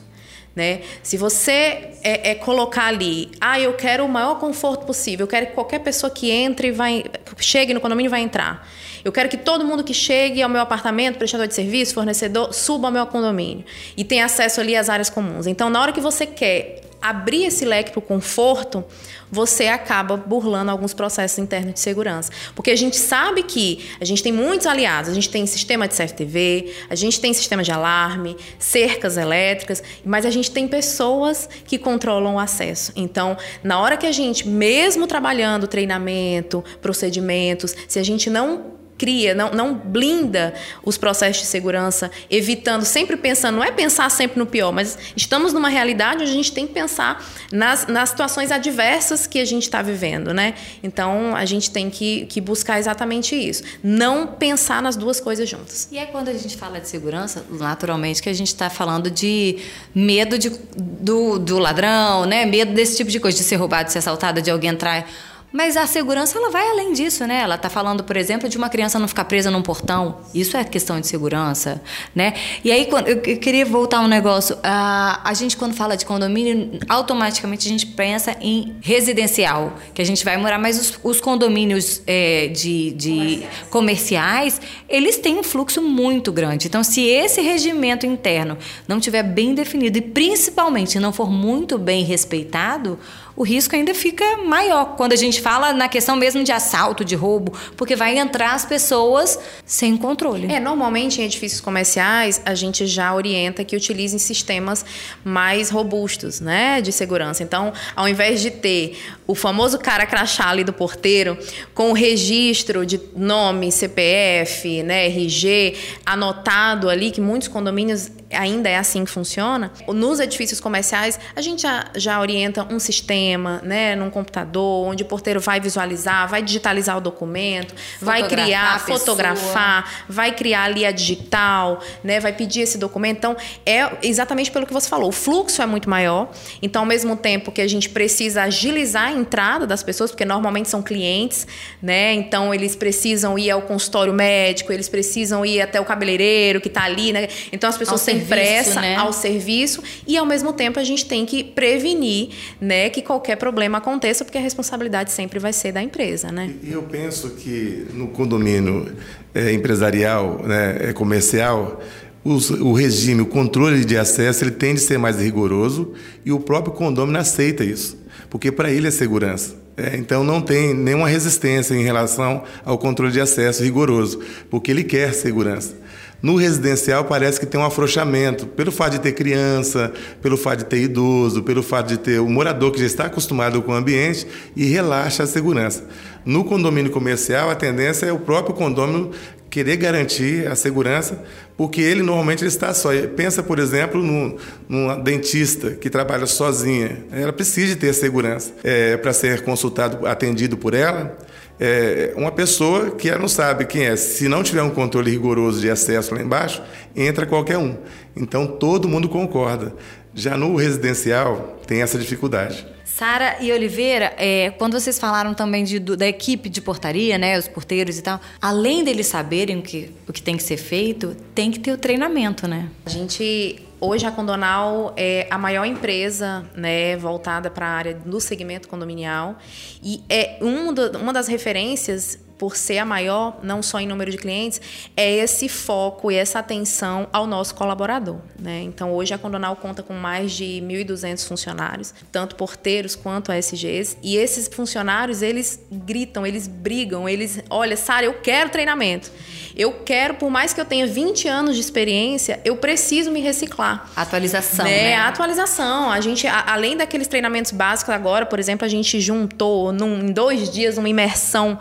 Né? 0.54 0.82
Se 1.02 1.16
você 1.16 1.90
é, 2.02 2.30
é, 2.30 2.34
colocar 2.34 2.84
ali, 2.84 3.30
ah, 3.40 3.58
eu 3.58 3.72
quero 3.72 4.04
o 4.04 4.08
maior 4.08 4.38
conforto 4.38 4.84
possível, 4.84 5.24
eu 5.24 5.28
quero 5.28 5.46
que 5.46 5.52
qualquer 5.52 5.78
pessoa 5.78 6.10
que 6.10 6.30
entre 6.30 6.70
vai, 6.70 7.04
chegue 7.38 7.72
no 7.72 7.80
condomínio 7.80 8.10
vai 8.10 8.20
entrar. 8.20 8.68
Eu 9.02 9.10
quero 9.10 9.28
que 9.28 9.36
todo 9.36 9.64
mundo 9.64 9.82
que 9.82 9.94
chegue 9.94 10.42
ao 10.42 10.50
meu 10.50 10.60
apartamento, 10.60 11.16
prestador 11.16 11.48
de 11.48 11.54
serviço, 11.54 11.94
fornecedor, 11.94 12.52
suba 12.52 12.88
ao 12.88 12.92
meu 12.92 13.06
condomínio 13.06 13.64
e 13.96 14.04
tenha 14.04 14.26
acesso 14.26 14.60
ali 14.60 14.76
às 14.76 14.88
áreas 14.88 15.08
comuns. 15.08 15.46
Então, 15.46 15.70
na 15.70 15.80
hora 15.80 15.92
que 15.92 16.00
você 16.00 16.26
quer 16.26 16.81
abrir 17.02 17.44
esse 17.44 17.64
leque 17.64 17.90
para 17.90 17.98
o 17.98 18.02
conforto, 18.02 18.84
você 19.30 19.66
acaba 19.66 20.16
burlando 20.16 20.70
alguns 20.70 20.92
processos 20.92 21.38
internos 21.38 21.74
de 21.74 21.80
segurança. 21.80 22.30
Porque 22.54 22.70
a 22.70 22.76
gente 22.76 22.96
sabe 22.96 23.42
que 23.42 23.90
a 24.00 24.04
gente 24.04 24.22
tem 24.22 24.30
muitos 24.30 24.66
aliados, 24.66 25.10
a 25.10 25.14
gente 25.14 25.30
tem 25.30 25.46
sistema 25.46 25.88
de 25.88 25.94
CFTV, 25.96 26.72
a 26.88 26.94
gente 26.94 27.18
tem 27.18 27.32
sistema 27.32 27.62
de 27.62 27.72
alarme, 27.72 28.36
cercas 28.58 29.16
elétricas, 29.16 29.82
mas 30.04 30.26
a 30.26 30.30
gente 30.30 30.50
tem 30.50 30.68
pessoas 30.68 31.48
que 31.64 31.78
controlam 31.78 32.34
o 32.34 32.38
acesso. 32.38 32.92
Então, 32.94 33.36
na 33.64 33.80
hora 33.80 33.96
que 33.96 34.06
a 34.06 34.12
gente, 34.12 34.46
mesmo 34.46 35.06
trabalhando 35.06 35.66
treinamento, 35.66 36.62
procedimentos, 36.80 37.74
se 37.88 37.98
a 37.98 38.04
gente 38.04 38.28
não 38.28 38.81
cria, 38.98 39.34
não, 39.34 39.50
não 39.50 39.74
blinda 39.74 40.54
os 40.84 40.96
processos 40.96 41.42
de 41.42 41.48
segurança, 41.48 42.10
evitando, 42.30 42.84
sempre 42.84 43.16
pensando, 43.16 43.56
não 43.56 43.64
é 43.64 43.70
pensar 43.70 44.08
sempre 44.10 44.38
no 44.38 44.46
pior, 44.46 44.72
mas 44.72 44.96
estamos 45.16 45.52
numa 45.52 45.68
realidade 45.68 46.22
onde 46.22 46.30
a 46.30 46.34
gente 46.34 46.52
tem 46.52 46.66
que 46.66 46.72
pensar 46.72 47.24
nas, 47.50 47.86
nas 47.86 48.10
situações 48.10 48.50
adversas 48.50 49.26
que 49.26 49.38
a 49.40 49.44
gente 49.44 49.64
está 49.64 49.82
vivendo, 49.82 50.32
né? 50.32 50.54
Então 50.82 51.34
a 51.34 51.44
gente 51.44 51.70
tem 51.70 51.90
que, 51.90 52.26
que 52.26 52.40
buscar 52.40 52.78
exatamente 52.78 53.34
isso. 53.34 53.62
Não 53.82 54.26
pensar 54.26 54.80
nas 54.82 54.96
duas 54.96 55.20
coisas 55.20 55.48
juntas. 55.48 55.88
E 55.90 55.98
é 55.98 56.06
quando 56.06 56.28
a 56.28 56.34
gente 56.34 56.56
fala 56.56 56.80
de 56.80 56.88
segurança, 56.88 57.44
naturalmente, 57.50 58.22
que 58.22 58.28
a 58.28 58.34
gente 58.34 58.48
está 58.48 58.70
falando 58.70 59.10
de 59.10 59.58
medo 59.94 60.38
de, 60.38 60.50
do, 60.76 61.38
do 61.38 61.58
ladrão, 61.58 62.24
né? 62.24 62.44
Medo 62.46 62.72
desse 62.72 62.96
tipo 62.96 63.10
de 63.10 63.18
coisa, 63.18 63.36
de 63.36 63.44
ser 63.44 63.56
roubado, 63.56 63.86
de 63.86 63.92
ser 63.92 63.98
assaltado, 63.98 64.40
de 64.40 64.50
alguém 64.50 64.70
entrar 64.70 65.06
mas 65.52 65.76
a 65.76 65.86
segurança 65.86 66.38
ela 66.38 66.50
vai 66.50 66.68
além 66.68 66.92
disso, 66.92 67.26
né? 67.26 67.40
Ela 67.40 67.56
está 67.56 67.68
falando, 67.68 68.04
por 68.04 68.16
exemplo, 68.16 68.48
de 68.48 68.56
uma 68.56 68.68
criança 68.68 68.98
não 68.98 69.08
ficar 69.08 69.24
presa 69.24 69.50
num 69.50 69.62
portão. 69.62 70.18
Isso 70.34 70.56
é 70.56 70.64
questão 70.64 71.00
de 71.00 71.06
segurança, 71.06 71.82
né? 72.14 72.34
E 72.64 72.72
aí 72.72 72.88
eu 73.06 73.20
queria 73.38 73.64
voltar 73.64 74.00
um 74.00 74.08
negócio. 74.08 74.56
A, 74.62 75.32
gente 75.34 75.56
quando 75.56 75.74
fala 75.74 75.96
de 75.96 76.04
condomínio, 76.04 76.78
automaticamente 76.88 77.66
a 77.66 77.70
gente 77.70 77.86
pensa 77.86 78.36
em 78.40 78.76
residencial, 78.80 79.74
que 79.94 80.00
a 80.00 80.04
gente 80.04 80.24
vai 80.24 80.36
morar. 80.36 80.58
Mas 80.58 80.78
os, 80.78 80.98
os 81.02 81.20
condomínios 81.20 82.02
é, 82.06 82.48
de, 82.48 82.92
de 82.92 83.46
comerciais. 83.70 83.92
comerciais, 83.92 84.60
eles 84.88 85.18
têm 85.18 85.38
um 85.38 85.42
fluxo 85.42 85.82
muito 85.82 86.32
grande. 86.32 86.66
Então, 86.66 86.82
se 86.82 87.06
esse 87.06 87.40
regimento 87.40 88.06
interno 88.06 88.56
não 88.86 89.00
tiver 89.00 89.22
bem 89.22 89.54
definido 89.54 89.98
e 89.98 90.00
principalmente 90.00 90.98
não 90.98 91.12
for 91.12 91.30
muito 91.30 91.78
bem 91.78 92.04
respeitado, 92.04 92.98
o 93.36 93.42
risco 93.42 93.74
ainda 93.74 93.94
fica 93.94 94.38
maior 94.38 94.96
quando 94.96 95.12
a 95.12 95.16
gente 95.16 95.40
fala 95.40 95.72
na 95.72 95.88
questão 95.88 96.16
mesmo 96.16 96.44
de 96.44 96.52
assalto, 96.52 97.04
de 97.04 97.14
roubo, 97.14 97.52
porque 97.76 97.96
vai 97.96 98.18
entrar 98.18 98.54
as 98.54 98.64
pessoas 98.64 99.38
sem 99.64 99.96
controle. 99.96 100.52
É, 100.52 100.60
normalmente 100.60 101.20
em 101.20 101.24
edifícios 101.24 101.60
comerciais 101.60 102.40
a 102.44 102.54
gente 102.54 102.86
já 102.86 103.14
orienta 103.14 103.64
que 103.64 103.76
utilizem 103.76 104.18
sistemas 104.18 104.84
mais 105.24 105.70
robustos, 105.70 106.40
né, 106.40 106.80
de 106.80 106.92
segurança. 106.92 107.42
Então, 107.42 107.72
ao 107.96 108.08
invés 108.08 108.40
de 108.40 108.50
ter 108.50 108.98
o 109.26 109.34
famoso 109.34 109.78
cara 109.78 110.06
crachá 110.06 110.48
ali 110.48 110.64
do 110.64 110.72
porteiro 110.72 111.38
com 111.74 111.90
o 111.90 111.92
registro 111.92 112.84
de 112.84 113.00
nome, 113.16 113.70
CPF, 113.70 114.82
né, 114.82 115.06
RG 115.06 115.76
anotado 116.04 116.88
ali, 116.88 117.10
que 117.10 117.20
muitos 117.20 117.48
condomínios 117.48 118.10
ainda 118.30 118.68
é 118.68 118.76
assim 118.76 119.04
que 119.04 119.10
funciona. 119.10 119.72
Nos 119.86 120.18
edifícios 120.18 120.60
comerciais, 120.60 121.18
a 121.36 121.40
gente 121.40 121.62
já, 121.62 121.86
já 121.94 122.20
orienta 122.20 122.66
um 122.70 122.78
sistema, 122.78 123.60
né, 123.62 123.94
num 123.94 124.10
computador, 124.10 124.86
onde 124.86 125.02
o 125.02 125.06
porteiro 125.06 125.40
vai 125.40 125.60
visualizar, 125.60 126.28
vai 126.28 126.42
digitalizar 126.42 126.96
o 126.96 127.00
documento, 127.00 127.74
vai 128.00 128.26
criar, 128.26 128.80
fotografar, 128.80 130.04
vai 130.08 130.32
criar 130.32 130.64
ali 130.64 130.84
a 130.84 130.90
digital, 130.90 131.80
né, 132.02 132.20
vai 132.20 132.32
pedir 132.32 132.62
esse 132.62 132.78
documento. 132.78 133.18
Então, 133.18 133.36
é 133.66 133.90
exatamente 134.02 134.50
pelo 134.50 134.66
que 134.66 134.72
você 134.72 134.88
falou. 134.88 135.10
O 135.10 135.12
fluxo 135.12 135.60
é 135.62 135.66
muito 135.66 135.88
maior. 135.88 136.30
Então, 136.60 136.82
ao 136.82 136.86
mesmo 136.86 137.16
tempo 137.16 137.52
que 137.52 137.60
a 137.60 137.68
gente 137.68 137.88
precisa 137.88 138.42
agilizar 138.42 139.11
entrada 139.12 139.66
das 139.66 139.82
pessoas, 139.82 140.10
porque 140.10 140.24
normalmente 140.24 140.68
são 140.68 140.82
clientes, 140.82 141.46
né? 141.80 142.12
Então 142.14 142.52
eles 142.54 142.74
precisam 142.74 143.38
ir 143.38 143.50
ao 143.50 143.62
consultório 143.62 144.12
médico, 144.12 144.72
eles 144.72 144.88
precisam 144.88 145.44
ir 145.44 145.60
até 145.60 145.80
o 145.80 145.84
cabeleireiro 145.84 146.60
que 146.60 146.68
está 146.68 146.84
ali, 146.84 147.12
né? 147.12 147.28
Então 147.52 147.68
as 147.68 147.76
pessoas 147.76 148.04
têm 148.04 148.20
pressa 148.20 148.80
né? 148.80 148.96
ao 148.96 149.12
serviço 149.12 149.82
e 150.06 150.16
ao 150.16 150.26
mesmo 150.26 150.52
tempo 150.52 150.78
a 150.78 150.84
gente 150.84 151.06
tem 151.06 151.24
que 151.24 151.44
prevenir, 151.44 152.30
né, 152.60 152.88
que 152.88 153.02
qualquer 153.02 153.36
problema 153.36 153.78
aconteça, 153.78 154.24
porque 154.24 154.38
a 154.38 154.40
responsabilidade 154.40 155.12
sempre 155.12 155.38
vai 155.38 155.52
ser 155.52 155.72
da 155.72 155.82
empresa, 155.82 156.30
né? 156.30 156.54
E 156.62 156.72
eu 156.72 156.82
penso 156.82 157.30
que 157.30 157.86
no 157.92 158.08
condomínio 158.08 158.96
é, 159.34 159.52
empresarial, 159.52 160.42
né, 160.44 160.88
é, 160.88 160.92
comercial, 160.92 161.80
os, 162.24 162.50
o 162.50 162.72
regime, 162.72 163.22
o 163.22 163.26
controle 163.26 163.84
de 163.84 163.96
acesso, 163.96 164.44
ele 164.44 164.52
tende 164.52 164.80
a 164.80 164.84
ser 164.84 164.98
mais 164.98 165.18
rigoroso 165.18 165.92
e 166.24 166.32
o 166.32 166.38
próprio 166.38 166.72
condomínio 166.72 167.20
aceita 167.20 167.64
isso, 167.64 167.98
porque 168.28 168.50
para 168.52 168.70
ele 168.70 168.88
é 168.88 168.90
segurança. 168.90 169.54
É, 169.76 169.96
então 169.96 170.22
não 170.22 170.40
tem 170.40 170.74
nenhuma 170.74 171.08
resistência 171.08 171.74
em 171.74 171.82
relação 171.82 172.44
ao 172.64 172.76
controle 172.76 173.12
de 173.12 173.20
acesso 173.20 173.62
rigoroso, 173.62 174.20
porque 174.50 174.70
ele 174.70 174.84
quer 174.84 175.14
segurança. 175.14 175.82
No 176.22 176.36
residencial 176.36 177.04
parece 177.04 177.40
que 177.40 177.46
tem 177.46 177.60
um 177.60 177.64
afrouxamento, 177.64 178.46
pelo 178.46 178.70
fato 178.70 178.92
de 178.92 179.00
ter 179.00 179.12
criança, 179.12 179.92
pelo 180.20 180.36
fato 180.36 180.60
de 180.60 180.66
ter 180.66 180.80
idoso, 180.82 181.42
pelo 181.42 181.64
fato 181.64 181.88
de 181.88 181.96
ter 181.96 182.20
o 182.20 182.28
morador 182.28 182.70
que 182.70 182.78
já 182.78 182.86
está 182.86 183.06
acostumado 183.06 183.60
com 183.60 183.72
o 183.72 183.74
ambiente 183.74 184.24
e 184.54 184.66
relaxa 184.66 185.24
a 185.24 185.26
segurança. 185.26 185.84
No 186.24 186.44
condomínio 186.44 186.92
comercial, 186.92 187.50
a 187.50 187.56
tendência 187.56 188.06
é 188.06 188.12
o 188.12 188.20
próprio 188.20 188.54
condomínio 188.54 189.10
querer 189.50 189.76
garantir 189.76 190.46
a 190.46 190.54
segurança, 190.54 191.22
porque 191.62 191.80
ele 191.80 192.02
normalmente 192.02 192.42
ele 192.42 192.48
está 192.48 192.74
só. 192.74 192.88
Pensa, 193.14 193.40
por 193.40 193.60
exemplo, 193.60 194.02
no, 194.02 194.36
numa 194.68 194.96
dentista 194.96 195.70
que 195.70 195.88
trabalha 195.88 196.26
sozinha. 196.26 197.04
Ela 197.12 197.32
precisa 197.32 197.76
ter 197.76 197.92
segurança 197.92 198.52
é, 198.64 198.96
para 198.96 199.12
ser 199.12 199.44
consultado, 199.44 200.04
atendido 200.04 200.56
por 200.56 200.74
ela 200.74 201.16
é, 201.60 202.14
uma 202.16 202.32
pessoa 202.32 202.90
que 202.90 203.08
ela 203.08 203.20
não 203.20 203.28
sabe 203.28 203.64
quem 203.66 203.84
é. 203.84 203.94
Se 203.94 204.26
não 204.26 204.42
tiver 204.42 204.60
um 204.62 204.70
controle 204.70 205.08
rigoroso 205.08 205.60
de 205.60 205.70
acesso 205.70 206.12
lá 206.12 206.20
embaixo, 206.20 206.60
entra 206.96 207.26
qualquer 207.26 207.58
um. 207.58 207.76
Então 208.16 208.44
todo 208.44 208.88
mundo 208.88 209.08
concorda. 209.08 209.72
Já 210.12 210.36
no 210.36 210.56
residencial 210.56 211.60
tem 211.64 211.80
essa 211.80 211.96
dificuldade. 211.96 212.66
Sara 212.94 213.38
e 213.40 213.50
Oliveira, 213.50 214.12
é, 214.18 214.50
quando 214.58 214.78
vocês 214.78 214.98
falaram 214.98 215.32
também 215.32 215.64
de, 215.64 215.78
do, 215.78 215.96
da 215.96 216.06
equipe 216.06 216.50
de 216.50 216.60
portaria, 216.60 217.16
né, 217.16 217.38
os 217.38 217.48
porteiros 217.48 217.98
e 217.98 218.02
tal, 218.02 218.20
além 218.40 218.84
deles 218.84 219.06
saberem 219.06 219.60
o 219.60 219.62
que, 219.62 219.90
o 220.06 220.12
que 220.12 220.22
tem 220.22 220.36
que 220.36 220.42
ser 220.42 220.58
feito, 220.58 221.16
tem 221.34 221.50
que 221.50 221.58
ter 221.58 221.72
o 221.72 221.78
treinamento, 221.78 222.46
né? 222.46 222.68
A 222.84 222.90
gente 222.90 223.62
Hoje 223.84 224.06
a 224.06 224.12
Condonal 224.12 224.94
é 224.96 225.26
a 225.28 225.36
maior 225.36 225.64
empresa 225.64 226.46
né, 226.54 226.96
voltada 226.96 227.50
para 227.50 227.66
a 227.66 227.70
área 227.70 227.94
do 227.94 228.20
segmento 228.20 228.68
condominial 228.68 229.36
e 229.82 230.04
é 230.08 230.38
um 230.40 230.72
do, 230.72 230.98
uma 230.98 231.12
das 231.12 231.26
referências 231.26 232.16
por 232.38 232.56
ser 232.56 232.78
a 232.78 232.84
maior, 232.84 233.38
não 233.42 233.62
só 233.62 233.78
em 233.78 233.86
número 233.86 234.10
de 234.10 234.16
clientes, 234.16 234.60
é 234.96 235.16
esse 235.16 235.48
foco 235.48 236.10
e 236.10 236.16
essa 236.16 236.38
atenção 236.38 237.08
ao 237.12 237.26
nosso 237.26 237.54
colaborador. 237.54 238.18
Né? 238.38 238.62
Então, 238.62 238.92
hoje 238.92 239.14
a 239.14 239.18
Condonal 239.18 239.56
conta 239.56 239.82
com 239.82 239.94
mais 239.94 240.32
de 240.32 240.62
1.200 240.62 241.26
funcionários, 241.26 241.94
tanto 242.10 242.34
porteiros 242.34 242.96
quanto 242.96 243.30
ASGs, 243.30 243.96
e 244.02 244.16
esses 244.16 244.48
funcionários, 244.48 245.22
eles 245.22 245.60
gritam, 245.70 246.26
eles 246.26 246.46
brigam, 246.46 247.08
eles, 247.08 247.40
olha, 247.48 247.76
Sara, 247.76 248.06
eu 248.06 248.14
quero 248.14 248.50
treinamento. 248.50 249.10
Eu 249.56 249.72
quero, 249.84 250.14
por 250.14 250.30
mais 250.30 250.52
que 250.54 250.60
eu 250.60 250.64
tenha 250.64 250.86
20 250.86 251.28
anos 251.28 251.54
de 251.54 251.60
experiência, 251.60 252.40
eu 252.44 252.56
preciso 252.56 253.10
me 253.10 253.20
reciclar. 253.20 253.90
Atualização, 253.94 254.64
né? 254.64 254.90
né? 254.90 254.96
Atualização. 254.96 255.90
A 255.90 256.00
gente, 256.00 256.26
a, 256.26 256.52
além 256.52 256.76
daqueles 256.76 257.06
treinamentos 257.06 257.52
básicos 257.52 257.94
agora, 257.94 258.24
por 258.24 258.38
exemplo, 258.38 258.64
a 258.64 258.68
gente 258.68 259.00
juntou 259.00 259.72
num, 259.72 260.00
em 260.00 260.12
dois 260.12 260.50
dias 260.50 260.78
uma 260.78 260.88
imersão 260.88 261.58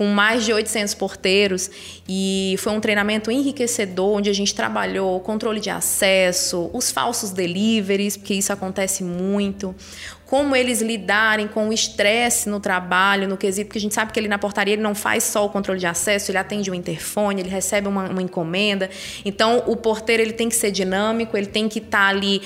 com 0.00 0.06
mais 0.06 0.46
de 0.46 0.52
800 0.54 0.94
porteiros 0.94 1.70
e 2.08 2.54
foi 2.58 2.72
um 2.72 2.80
treinamento 2.80 3.30
enriquecedor 3.30 4.16
onde 4.16 4.30
a 4.30 4.32
gente 4.32 4.54
trabalhou 4.54 5.20
controle 5.20 5.60
de 5.60 5.68
acesso, 5.68 6.70
os 6.72 6.90
falsos 6.90 7.32
deliveries, 7.32 8.16
porque 8.16 8.32
isso 8.32 8.50
acontece 8.50 9.04
muito, 9.04 9.76
como 10.30 10.54
eles 10.54 10.80
lidarem 10.80 11.48
com 11.48 11.68
o 11.68 11.72
estresse 11.72 12.48
no 12.48 12.60
trabalho, 12.60 13.26
no 13.26 13.36
quesito, 13.36 13.66
porque 13.66 13.78
a 13.78 13.80
gente 13.80 13.96
sabe 13.96 14.12
que 14.12 14.20
ele 14.20 14.28
na 14.28 14.38
portaria 14.38 14.74
ele 14.74 14.80
não 14.80 14.94
faz 14.94 15.24
só 15.24 15.44
o 15.44 15.48
controle 15.48 15.80
de 15.80 15.86
acesso, 15.86 16.30
ele 16.30 16.38
atende 16.38 16.70
um 16.70 16.74
interfone, 16.74 17.40
ele 17.40 17.48
recebe 17.48 17.88
uma, 17.88 18.08
uma, 18.08 18.22
encomenda. 18.22 18.88
Então, 19.24 19.64
o 19.66 19.74
porteiro 19.74 20.22
ele 20.22 20.32
tem 20.32 20.48
que 20.48 20.54
ser 20.54 20.70
dinâmico, 20.70 21.36
ele 21.36 21.48
tem 21.48 21.68
que 21.68 21.80
estar 21.80 21.98
tá 21.98 22.06
ali 22.06 22.40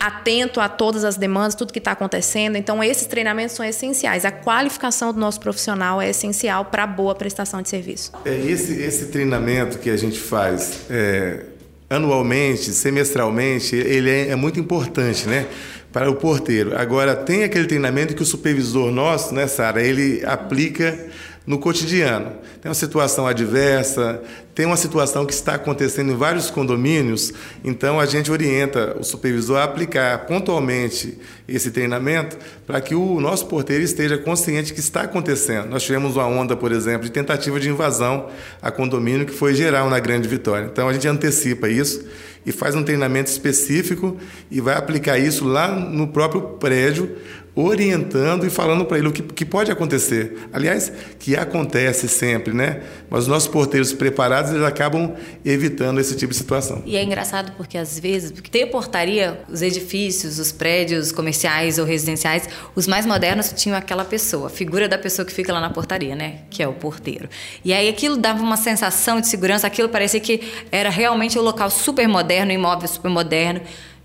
atento 0.00 0.60
a 0.60 0.68
todas 0.68 1.04
as 1.04 1.16
demandas, 1.16 1.54
tudo 1.54 1.72
que 1.72 1.78
está 1.78 1.92
acontecendo. 1.92 2.56
Então, 2.56 2.82
esses 2.82 3.06
treinamentos 3.06 3.54
são 3.54 3.64
essenciais. 3.64 4.24
A 4.24 4.32
qualificação 4.32 5.12
do 5.12 5.20
nosso 5.20 5.38
profissional 5.38 6.02
é 6.02 6.10
essencial 6.10 6.64
para 6.64 6.84
boa 6.84 7.14
prestação 7.14 7.62
de 7.62 7.68
serviço. 7.68 8.10
É 8.24 8.34
esse, 8.34 8.72
esse 8.82 9.06
treinamento 9.06 9.78
que 9.78 9.88
a 9.88 9.96
gente 9.96 10.18
faz 10.18 10.80
é, 10.90 11.44
anualmente, 11.88 12.72
semestralmente, 12.72 13.76
ele 13.76 14.10
é, 14.10 14.28
é 14.30 14.36
muito 14.36 14.58
importante, 14.58 15.28
né? 15.28 15.46
Para 15.92 16.10
o 16.10 16.14
porteiro. 16.14 16.76
Agora, 16.76 17.16
tem 17.16 17.44
aquele 17.44 17.66
treinamento 17.66 18.14
que 18.14 18.22
o 18.22 18.26
supervisor 18.26 18.90
nosso, 18.90 19.34
né, 19.34 19.46
Sara, 19.46 19.82
ele 19.82 20.24
aplica 20.24 20.98
no 21.46 21.58
cotidiano. 21.58 22.32
Tem 22.60 22.68
uma 22.68 22.74
situação 22.74 23.26
adversa, 23.26 24.22
tem 24.60 24.66
uma 24.66 24.76
situação 24.76 25.24
que 25.24 25.32
está 25.32 25.54
acontecendo 25.54 26.12
em 26.12 26.14
vários 26.14 26.50
condomínios, 26.50 27.32
então 27.64 27.98
a 27.98 28.04
gente 28.04 28.30
orienta 28.30 28.94
o 29.00 29.02
supervisor 29.02 29.56
a 29.56 29.64
aplicar 29.64 30.26
pontualmente 30.26 31.16
esse 31.48 31.70
treinamento 31.70 32.36
para 32.66 32.78
que 32.78 32.94
o 32.94 33.18
nosso 33.22 33.46
porteiro 33.46 33.82
esteja 33.82 34.18
consciente 34.18 34.74
que 34.74 34.80
está 34.80 35.00
acontecendo. 35.00 35.70
Nós 35.70 35.82
tivemos 35.82 36.14
uma 36.16 36.26
onda, 36.26 36.54
por 36.54 36.72
exemplo, 36.72 37.04
de 37.04 37.10
tentativa 37.10 37.58
de 37.58 37.70
invasão 37.70 38.28
a 38.60 38.70
condomínio 38.70 39.24
que 39.24 39.32
foi 39.32 39.54
geral 39.54 39.88
na 39.88 39.98
Grande 39.98 40.28
Vitória. 40.28 40.68
Então 40.70 40.90
a 40.90 40.92
gente 40.92 41.08
antecipa 41.08 41.66
isso 41.66 42.04
e 42.44 42.52
faz 42.52 42.74
um 42.74 42.82
treinamento 42.82 43.30
específico 43.30 44.18
e 44.50 44.60
vai 44.60 44.76
aplicar 44.76 45.18
isso 45.18 45.46
lá 45.46 45.68
no 45.68 46.08
próprio 46.08 46.42
prédio 46.58 47.16
orientando 47.54 48.46
e 48.46 48.50
falando 48.50 48.84
para 48.84 48.98
ele 48.98 49.08
o 49.08 49.12
que, 49.12 49.22
que, 49.22 49.44
pode 49.44 49.70
acontecer. 49.70 50.48
Aliás, 50.52 50.92
que 51.18 51.36
acontece 51.36 52.08
sempre, 52.08 52.54
né? 52.54 52.82
Mas 53.08 53.22
os 53.22 53.28
nossos 53.28 53.48
porteiros 53.48 53.92
preparados 53.92 54.52
eles 54.52 54.62
acabam 54.62 55.14
evitando 55.44 56.00
esse 56.00 56.16
tipo 56.16 56.32
de 56.32 56.38
situação. 56.38 56.82
E 56.86 56.96
é 56.96 57.02
engraçado 57.02 57.52
porque 57.56 57.76
às 57.76 57.98
vezes, 57.98 58.30
porque 58.30 58.50
tem 58.50 58.66
portaria, 58.66 59.40
os 59.48 59.62
edifícios, 59.62 60.38
os 60.38 60.52
prédios 60.52 61.10
comerciais 61.10 61.78
ou 61.78 61.84
residenciais, 61.84 62.48
os 62.74 62.86
mais 62.86 63.04
modernos 63.04 63.52
tinham 63.52 63.76
aquela 63.76 64.04
pessoa, 64.04 64.46
a 64.46 64.50
figura 64.50 64.88
da 64.88 64.98
pessoa 64.98 65.26
que 65.26 65.32
fica 65.32 65.52
lá 65.52 65.60
na 65.60 65.70
portaria, 65.70 66.14
né? 66.14 66.42
Que 66.50 66.62
é 66.62 66.68
o 66.68 66.72
porteiro. 66.72 67.28
E 67.64 67.72
aí 67.72 67.88
aquilo 67.88 68.16
dava 68.16 68.42
uma 68.42 68.56
sensação 68.56 69.20
de 69.20 69.26
segurança, 69.26 69.66
aquilo 69.66 69.88
parecia 69.88 70.20
que 70.20 70.40
era 70.70 70.88
realmente 70.88 71.38
um 71.38 71.42
local 71.42 71.70
super 71.70 72.06
moderno, 72.08 72.52
imóvel 72.52 72.88
super 72.88 73.10
moderno. 73.10 73.60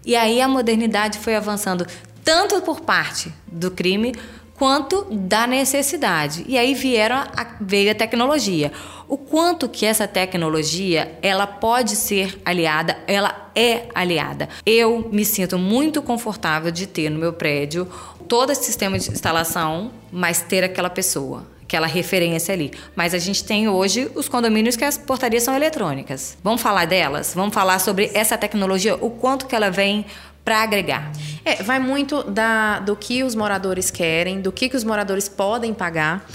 E 0.05 0.15
aí 0.15 0.39
a 0.39 0.47
modernidade 0.47 1.17
foi 1.17 1.35
avançando 1.35 1.85
tanto 2.25 2.59
por 2.61 2.81
parte 2.81 3.31
do 3.47 3.69
crime 3.69 4.15
quanto 4.55 5.05
da 5.11 5.45
necessidade. 5.45 6.43
E 6.47 6.57
aí 6.57 6.73
vieram 6.73 7.17
a, 7.17 7.47
veio 7.61 7.91
a 7.91 7.95
tecnologia. 7.95 8.71
O 9.07 9.17
quanto 9.17 9.69
que 9.69 9.85
essa 9.85 10.07
tecnologia 10.07 11.17
ela 11.21 11.45
pode 11.45 11.95
ser 11.95 12.41
aliada, 12.43 12.97
ela 13.05 13.51
é 13.55 13.83
aliada. 13.93 14.49
Eu 14.65 15.07
me 15.11 15.23
sinto 15.23 15.59
muito 15.59 16.01
confortável 16.01 16.71
de 16.71 16.87
ter 16.87 17.09
no 17.09 17.19
meu 17.19 17.33
prédio 17.33 17.87
todo 18.27 18.51
esse 18.51 18.63
sistema 18.63 18.97
de 18.97 19.11
instalação, 19.11 19.91
mas 20.11 20.41
ter 20.41 20.63
aquela 20.63 20.89
pessoa 20.89 21.45
aquela 21.65 21.87
referência 21.87 22.53
ali. 22.53 22.71
Mas 22.95 23.15
a 23.15 23.17
gente 23.17 23.43
tem 23.43 23.67
hoje 23.67 24.09
os 24.13 24.29
condomínios 24.29 24.75
que 24.75 24.85
as 24.85 24.99
portarias 24.99 25.41
são 25.41 25.55
eletrônicas. 25.55 26.37
Vamos 26.43 26.61
falar 26.61 26.85
delas? 26.85 27.33
Vamos 27.33 27.55
falar 27.55 27.79
sobre 27.79 28.11
essa 28.13 28.37
tecnologia, 28.37 28.95
o 28.95 29.09
quanto 29.09 29.47
que 29.47 29.55
ela 29.55 29.71
vem 29.71 30.05
para 30.45 30.61
agregar? 30.61 31.11
É, 31.43 31.61
vai 31.61 31.79
muito 31.79 32.23
da, 32.23 32.79
do 32.79 32.95
que 32.95 33.23
os 33.23 33.35
moradores 33.35 33.91
querem, 33.91 34.41
do 34.41 34.51
que, 34.51 34.69
que 34.69 34.77
os 34.77 34.83
moradores 34.83 35.27
podem 35.27 35.73
pagar, 35.73 36.25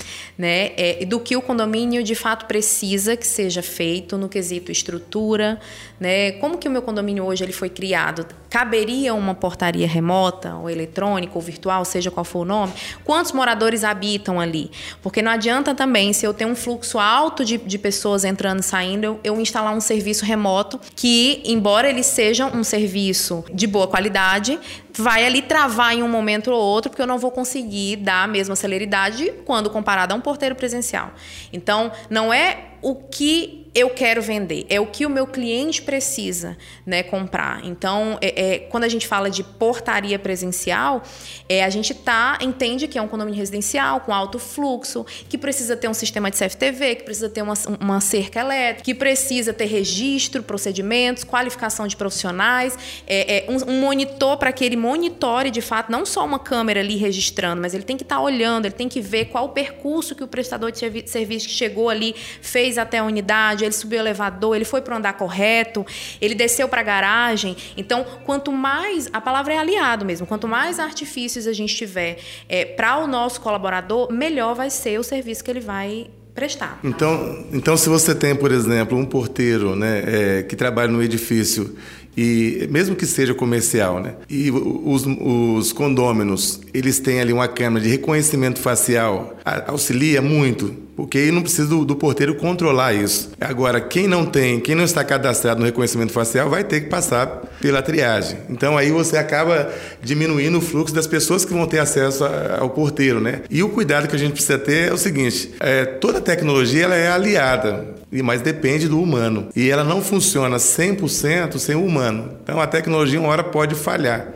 né? 0.41 0.73
É, 0.75 1.05
do 1.05 1.21
que 1.21 1.37
o 1.37 1.43
condomínio 1.43 2.03
de 2.03 2.15
fato 2.15 2.47
precisa 2.47 3.15
que 3.15 3.27
seja 3.27 3.61
feito 3.61 4.17
no 4.17 4.27
quesito 4.27 4.73
estrutura, 4.73 5.61
né? 6.01 6.33
Como 6.33 6.57
que 6.57 6.67
o 6.67 6.71
meu 6.71 6.81
condomínio 6.81 7.25
hoje 7.25 7.45
ele 7.45 7.53
foi 7.53 7.69
criado? 7.69 8.27
Caberia 8.49 9.13
uma 9.13 9.35
portaria 9.35 9.87
remota, 9.87 10.55
ou 10.55 10.71
eletrônica, 10.71 11.35
ou 11.35 11.43
virtual, 11.43 11.85
seja 11.85 12.11
qual 12.11 12.25
for 12.25 12.41
o 12.41 12.45
nome? 12.47 12.73
Quantos 13.05 13.33
moradores 13.33 13.85
habitam 13.85 14.41
ali? 14.41 14.71
Porque 15.03 15.21
não 15.21 15.31
adianta 15.31 15.75
também, 15.75 16.15
se 16.15 16.27
eu 16.27 16.33
tenho 16.33 16.49
um 16.49 16.57
fluxo 16.57 16.99
alto 16.99 17.45
de, 17.45 17.59
de 17.59 17.77
pessoas 17.77 18.25
entrando 18.25 18.61
e 18.61 18.63
saindo, 18.63 19.05
eu, 19.05 19.21
eu 19.23 19.41
instalar 19.43 19.75
um 19.75 19.81
serviço 19.81 20.25
remoto 20.25 20.81
que, 20.97 21.43
embora 21.45 21.91
ele 21.91 22.03
seja 22.03 22.47
um 22.47 22.65
serviço 22.65 23.45
de 23.53 23.67
boa 23.67 23.87
qualidade, 23.87 24.59
vai 24.95 25.25
ali 25.25 25.43
travar 25.43 25.95
em 25.95 26.03
um 26.03 26.09
momento 26.09 26.51
ou 26.51 26.61
outro, 26.61 26.91
porque 26.91 27.03
eu 27.03 27.07
não 27.07 27.19
vou 27.19 27.31
conseguir 27.31 27.97
dar 27.97 28.25
a 28.25 28.27
mesma 28.27 28.57
celeridade 28.57 29.33
quando 29.45 29.71
comparado 29.71 30.15
a 30.15 30.17
um 30.17 30.21
porteiro 30.21 30.55
presencial. 30.55 31.13
Então, 31.53 31.93
não 32.09 32.33
é 32.33 32.71
o 32.83 32.95
que 32.95 33.60
eu 33.75 33.91
quero 33.91 34.21
vender, 34.21 34.67
é 34.69 34.81
o 34.81 34.87
que 34.87 35.07
o 35.07 35.11
meu 35.11 35.27
cliente 35.27 35.83
precisa 35.83 36.57
né, 36.85 37.03
comprar. 37.03 37.65
Então, 37.65 38.19
é, 38.21 38.55
é 38.55 38.59
quando 38.59 38.85
a 38.85 38.89
gente 38.89 39.07
fala 39.07 39.31
de 39.31 39.45
portaria 39.45 40.19
presencial, 40.19 41.03
é, 41.49 41.65
a 41.65 41.71
gente 41.71 41.95
tá, 41.95 42.39
entende 42.41 42.89
que 42.89 42.99
é 42.99 43.03
um 43.03 43.09
condomínio 43.09 43.39
residencial 43.39 44.01
com 44.01 44.13
alto 44.13 44.39
fluxo, 44.39 45.07
que 45.29 45.39
precisa 45.39 45.77
ter 45.77 45.89
um 45.89 45.95
sistema 45.95 46.31
de 46.31 46.37
CFTV, 46.37 46.97
que 46.97 47.05
precisa 47.05 47.29
ter 47.29 47.43
uma, 47.43 47.55
uma 47.81 48.01
cerca 48.01 48.41
elétrica, 48.41 48.85
que 48.85 48.95
precisa 48.95 49.53
ter 49.53 49.67
registro, 49.67 50.43
procedimentos, 50.43 51.23
qualificação 51.23 51.87
de 51.87 51.97
profissionais, 51.97 52.77
é, 53.07 53.47
é 53.47 53.51
um, 53.51 53.71
um, 53.71 53.81
monitor 53.81 54.37
para 54.37 54.53
que 54.53 54.65
ele 54.65 54.77
monitore 54.77 55.51
de 55.51 55.61
fato, 55.61 55.93
não 55.93 56.05
só 56.05 56.25
uma 56.25 56.39
câmera 56.39 56.81
ali 56.81 56.97
registrando, 56.97 57.63
mas 57.63 57.75
ele 57.75 57.85
tem 57.85 57.97
que 57.97 58.03
estar 58.03 58.17
tá 58.17 58.23
olhando, 58.23 58.67
ele 58.67 58.75
tem 58.75 58.89
que 58.89 59.01
ver 59.01 59.27
qual 59.27 59.47
o 59.47 59.49
percurso 59.51 60.15
que 60.15 60.25
o 60.25 60.29
prestador 60.29 60.73
de 60.73 60.79
serviço 61.09 61.47
que 61.47 61.55
chegou 61.55 61.89
ali 61.89 62.15
fez 62.41 62.79
até 62.79 62.99
a 62.99 63.05
unidade, 63.05 63.60
ele 63.67 63.75
subiu 63.75 63.99
o 63.99 64.03
elevador, 64.03 64.57
ele 64.57 64.65
foi 64.65 64.81
para 64.81 64.95
o 64.95 64.99
andar 64.99 65.15
correto, 65.15 65.85
ele 66.21 66.35
desceu 66.35 66.69
para 66.69 66.81
a 66.81 66.85
garagem. 66.85 67.57
Então, 67.77 68.05
quanto 68.25 68.53
mais, 68.53 69.09
a 69.13 69.21
palavra 69.21 69.55
é 69.55 69.59
aliado 69.59 70.05
mesmo, 70.05 70.27
quanto 70.27 70.49
mais 70.49 70.79
artifícios 70.79 71.47
a 71.47 71.53
gente 71.53 71.75
tiver 71.75 72.19
é, 72.49 72.65
para 72.65 72.99
o 72.99 73.07
nosso 73.07 73.41
colaborador, 73.41 74.13
melhor 74.13 74.55
vai 74.55 74.71
ser 74.71 74.99
o 74.99 75.03
serviço 75.03 75.45
que 75.45 75.51
ele 75.51 75.61
vai 75.61 76.09
prestar. 76.35 76.79
Então, 76.83 77.45
então 77.53 77.77
se 77.77 77.89
você 77.89 78.15
tem, 78.15 78.35
por 78.35 78.53
exemplo, 78.53 78.97
um 78.97 79.05
porteiro 79.05 79.77
né, 79.77 80.03
é, 80.07 80.43
que 80.43 80.57
trabalha 80.57 80.91
no 80.91 81.03
edifício 81.03 81.77
e 82.17 82.69
mesmo 82.71 82.97
que 82.97 83.07
seja 83.07 83.35
comercial, 83.35 84.01
né? 84.01 84.15
E 84.29 84.51
os, 84.51 85.07
os 85.07 85.73
condôminos, 85.73 86.61
eles 86.75 86.99
têm 86.99 87.21
ali 87.21 87.33
uma 87.33 87.47
câmera 87.47 87.85
de 87.85 87.91
reconhecimento 87.91 88.59
facial, 88.59 89.37
auxilia 89.67 90.21
muito 90.21 90.75
porque 91.01 91.33
não 91.33 91.41
precisa 91.41 91.67
do, 91.67 91.83
do, 91.83 91.97
porteiro 91.97 92.35
controlar 92.35 92.93
isso. 92.93 93.31
Agora, 93.41 93.81
quem 93.81 94.07
não 94.07 94.27
tem, 94.27 94.61
quem 94.61 94.75
não 94.75 94.85
está 94.85 95.03
cadastrado 95.03 95.59
no 95.59 95.65
reconhecimento 95.65 96.13
facial, 96.13 96.51
vai 96.51 96.63
ter 96.63 96.83
que 96.83 96.91
passar 96.91 97.41
pela 97.59 97.81
triagem. 97.81 98.37
Então 98.51 98.77
aí 98.77 98.91
você 98.91 99.17
acaba 99.17 99.73
diminuindo 100.03 100.59
o 100.59 100.61
fluxo 100.61 100.95
das 100.95 101.07
pessoas 101.07 101.43
que 101.43 101.55
vão 101.55 101.67
ter 101.67 101.79
acesso 101.79 102.23
a, 102.23 102.59
ao 102.61 102.69
porteiro, 102.69 103.19
né? 103.19 103.41
E 103.49 103.63
o 103.63 103.71
cuidado 103.71 104.09
que 104.09 104.15
a 104.15 104.19
gente 104.19 104.33
precisa 104.33 104.59
ter 104.59 104.91
é 104.91 104.93
o 104.93 104.99
seguinte: 104.99 105.55
é, 105.59 105.87
toda 105.87 106.21
tecnologia 106.21 106.85
ela 106.85 106.95
é 106.95 107.09
aliada, 107.09 107.95
mas 108.23 108.43
depende 108.43 108.87
do 108.87 109.01
humano. 109.01 109.49
E 109.57 109.71
ela 109.71 109.83
não 109.83 110.03
funciona 110.03 110.59
100% 110.59 111.59
sem 111.59 111.77
o 111.77 111.83
humano. 111.83 112.33
Então 112.43 112.61
a 112.61 112.67
tecnologia 112.67 113.19
uma 113.19 113.31
hora 113.31 113.45
pode 113.45 113.75
falhar 113.75 114.35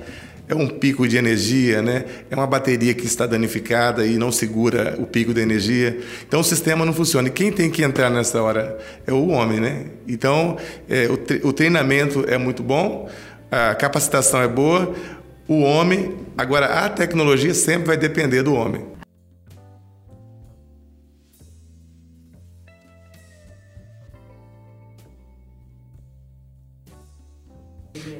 é 0.49 0.55
um 0.55 0.69
pico 0.69 1.09
de 1.09 1.17
energia, 1.17 1.81
né? 1.81 2.05
é 2.31 2.35
uma 2.35 2.47
bateria 2.47 2.93
que 2.93 3.07
está 3.07 3.27
danificada 3.27 4.07
e 4.07 4.19
não 4.19 4.31
segura 4.31 4.95
o 4.99 5.07
pico 5.07 5.33
de 5.33 5.41
energia. 5.41 5.99
Então 6.27 6.41
o 6.41 6.45
sistema 6.45 6.85
não 6.85 6.93
funciona. 6.93 7.29
E 7.29 7.31
quem 7.31 7.51
tem 7.51 7.71
que 7.71 7.83
entrar 7.83 8.11
nessa 8.11 8.43
hora 8.43 8.79
é 9.07 9.13
o 9.13 9.29
homem. 9.29 9.61
Né? 9.61 9.87
Então 10.07 10.57
é, 10.89 11.09
o, 11.09 11.49
o 11.49 11.53
treinamento 11.53 12.25
é 12.29 12.37
muito 12.37 12.63
bom, 12.63 13.09
a 13.51 13.75
capacitação 13.75 14.43
é 14.43 14.49
boa, 14.49 14.95
o 15.49 15.61
homem. 15.61 16.15
Agora, 16.37 16.67
a 16.67 16.89
tecnologia 16.89 17.55
sempre 17.55 17.87
vai 17.87 17.97
depender 17.97 18.43
do 18.43 18.55
homem. 18.55 18.85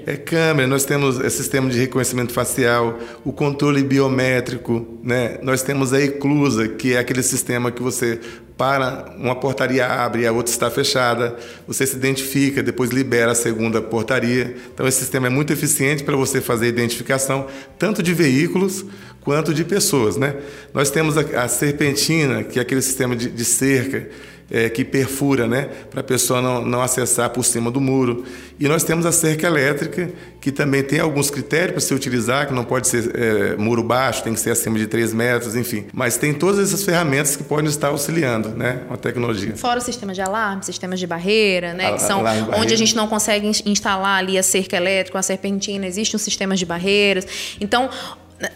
É 0.07 0.17
câmera, 0.17 0.69
nós 0.69 0.85
temos 0.85 1.19
é, 1.19 1.31
sistema 1.31 1.71
de 1.71 1.79
reconhecimento 1.79 2.33
facial, 2.33 2.99
o 3.25 3.33
controle 3.33 3.83
biométrico, 3.83 4.99
né? 5.03 5.39
Nós 5.43 5.63
temos 5.63 5.95
a 5.95 6.01
eclusa, 6.01 6.69
que 6.69 6.95
é 6.95 6.99
aquele 6.99 7.23
sistema 7.23 7.71
que 7.71 7.83
você 7.83 8.21
para, 8.57 9.15
uma 9.19 9.35
portaria 9.35 9.87
abre 9.87 10.23
e 10.23 10.27
a 10.27 10.33
outra 10.33 10.53
está 10.53 10.71
fechada, 10.71 11.37
você 11.67 11.87
se 11.87 11.97
identifica, 11.97 12.63
depois 12.63 12.91
libera 12.91 13.33
a 13.33 13.35
segunda 13.35 13.81
portaria. 13.81 14.55
Então 14.73 14.87
esse 14.87 14.99
sistema 14.99 15.27
é 15.27 15.31
muito 15.31 15.53
eficiente 15.53 16.05
para 16.05 16.17
você 16.17 16.41
fazer 16.41 16.69
identificação 16.69 17.47
tanto 17.79 18.03
de 18.03 18.15
veículos 18.15 18.85
quanto 19.23 19.55
de 19.55 19.65
pessoas, 19.65 20.17
né? 20.17 20.37
Nós 20.73 20.91
temos 20.91 21.17
a, 21.17 21.23
a 21.45 21.49
serpentina, 21.49 22.45
que 22.45 22.59
é 22.59 22.63
aquele 22.63 22.83
sistema 22.83 23.17
de, 23.17 23.31
de 23.31 23.45
cerca 23.45 24.09
é, 24.51 24.69
que 24.69 24.85
perfura, 24.85 25.47
né, 25.47 25.69
para 25.91 26.01
a 26.01 26.05
pessoa 26.05 26.41
não, 26.41 26.65
não 26.65 26.83
acessar 26.83 27.31
por 27.31 27.45
cima 27.45 27.71
do 27.71 27.81
muro. 27.81 28.25
E 28.59 28.69
nós 28.69 28.85
temos 28.85 29.05
a 29.05 29.13
cerca 29.13 29.47
elétrica, 29.47 30.11
que 30.41 30.53
também 30.53 30.83
tem 30.83 31.01
alguns 31.01 31.31
critérios 31.31 31.73
para 31.73 31.81
se 31.81 31.95
utilizar, 31.95 32.47
que 32.47 32.53
não 32.53 32.65
pode 32.65 32.87
ser 32.87 33.11
é, 33.17 33.57
muro 33.57 33.83
baixo, 33.83 34.23
tem 34.23 34.35
que 34.35 34.41
ser 34.41 34.51
acima 34.51 34.79
de 34.79 34.87
3 34.87 35.13
metros, 35.13 35.57
enfim. 35.57 35.87
Mas 35.93 36.17
tem 36.17 36.33
todas 36.33 36.61
essas 36.61 36.85
ferramentas 36.85 37.35
que 37.35 37.43
podem 37.43 37.69
estar 37.69 37.89
auxiliando 37.89 38.51
né, 38.51 38.83
a 38.91 38.97
tecnologia. 38.97 39.57
Fora 39.57 39.81
o 39.81 39.83
sistema 39.83 40.13
de 40.13 40.21
alarme, 40.21 40.65
sistemas 40.65 41.01
de 41.01 41.07
barreira, 41.07 41.73
né, 41.73 41.93
que 41.95 42.03
são 42.03 42.23
onde 42.57 42.75
a 42.75 42.77
gente 42.77 42.95
não 42.95 43.09
consegue 43.09 43.51
instalar 43.67 44.19
ali 44.19 44.39
a 44.39 44.43
cerca 44.43 44.77
elétrica, 44.77 45.19
a 45.19 45.23
serpentina, 45.23 45.87
existem 45.87 46.17
os 46.17 46.23
sistemas 46.23 46.59
de 46.59 46.67
barreiras. 46.67 47.27
Então, 47.61 47.91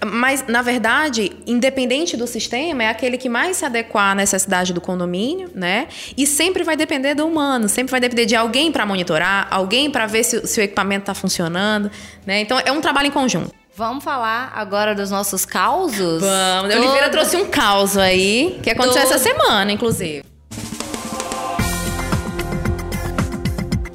mas, 0.05 0.45
na 0.47 0.61
verdade, 0.61 1.33
independente 1.47 2.17
do 2.17 2.27
sistema, 2.27 2.83
é 2.83 2.89
aquele 2.89 3.17
que 3.17 3.29
mais 3.29 3.57
se 3.57 3.65
adequar 3.65 4.13
à 4.13 4.15
necessidade 4.15 4.73
do 4.73 4.81
condomínio, 4.81 5.51
né? 5.55 5.89
E 6.17 6.27
sempre 6.27 6.65
vai 6.65 6.77
depender 6.77 7.15
do 7.15 7.27
humano, 7.27 7.69
sempre 7.69 7.91
vai 7.91 8.01
depender 8.01 8.27
de 8.27 8.35
alguém 8.35 8.73
para 8.73 8.85
monitorar, 8.85 9.47
alguém 9.51 9.91
para 9.91 10.07
ver 10.07 10.25
se, 10.25 10.47
se, 10.47 10.61
o 10.61 10.63
equipamento 10.63 11.03
está 11.03 11.15
funcionando, 11.15 11.91
né? 12.27 12.41
Então, 12.41 12.61
é 12.65 12.73
um 12.73 12.81
trabalho 12.81 13.09
em 13.09 13.13
conjunto. 13.13 13.55
Vamos 13.75 14.03
falar 14.03 14.53
agora 14.57 14.95
dos 14.95 15.11
nossos 15.11 15.47
causos? 15.47 16.21
Vamos. 16.21 16.75
A 16.75 16.79
Oliveira 16.79 17.09
trouxe 17.11 17.37
um 17.37 17.47
caos 17.47 17.97
aí, 17.97 18.59
que 18.63 18.71
aconteceu 18.71 19.03
Todo... 19.03 19.15
essa 19.15 19.19
semana, 19.19 19.71
inclusive. 19.71 20.25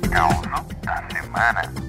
Caos 0.10 0.42
da 0.84 1.04
semana. 1.12 1.83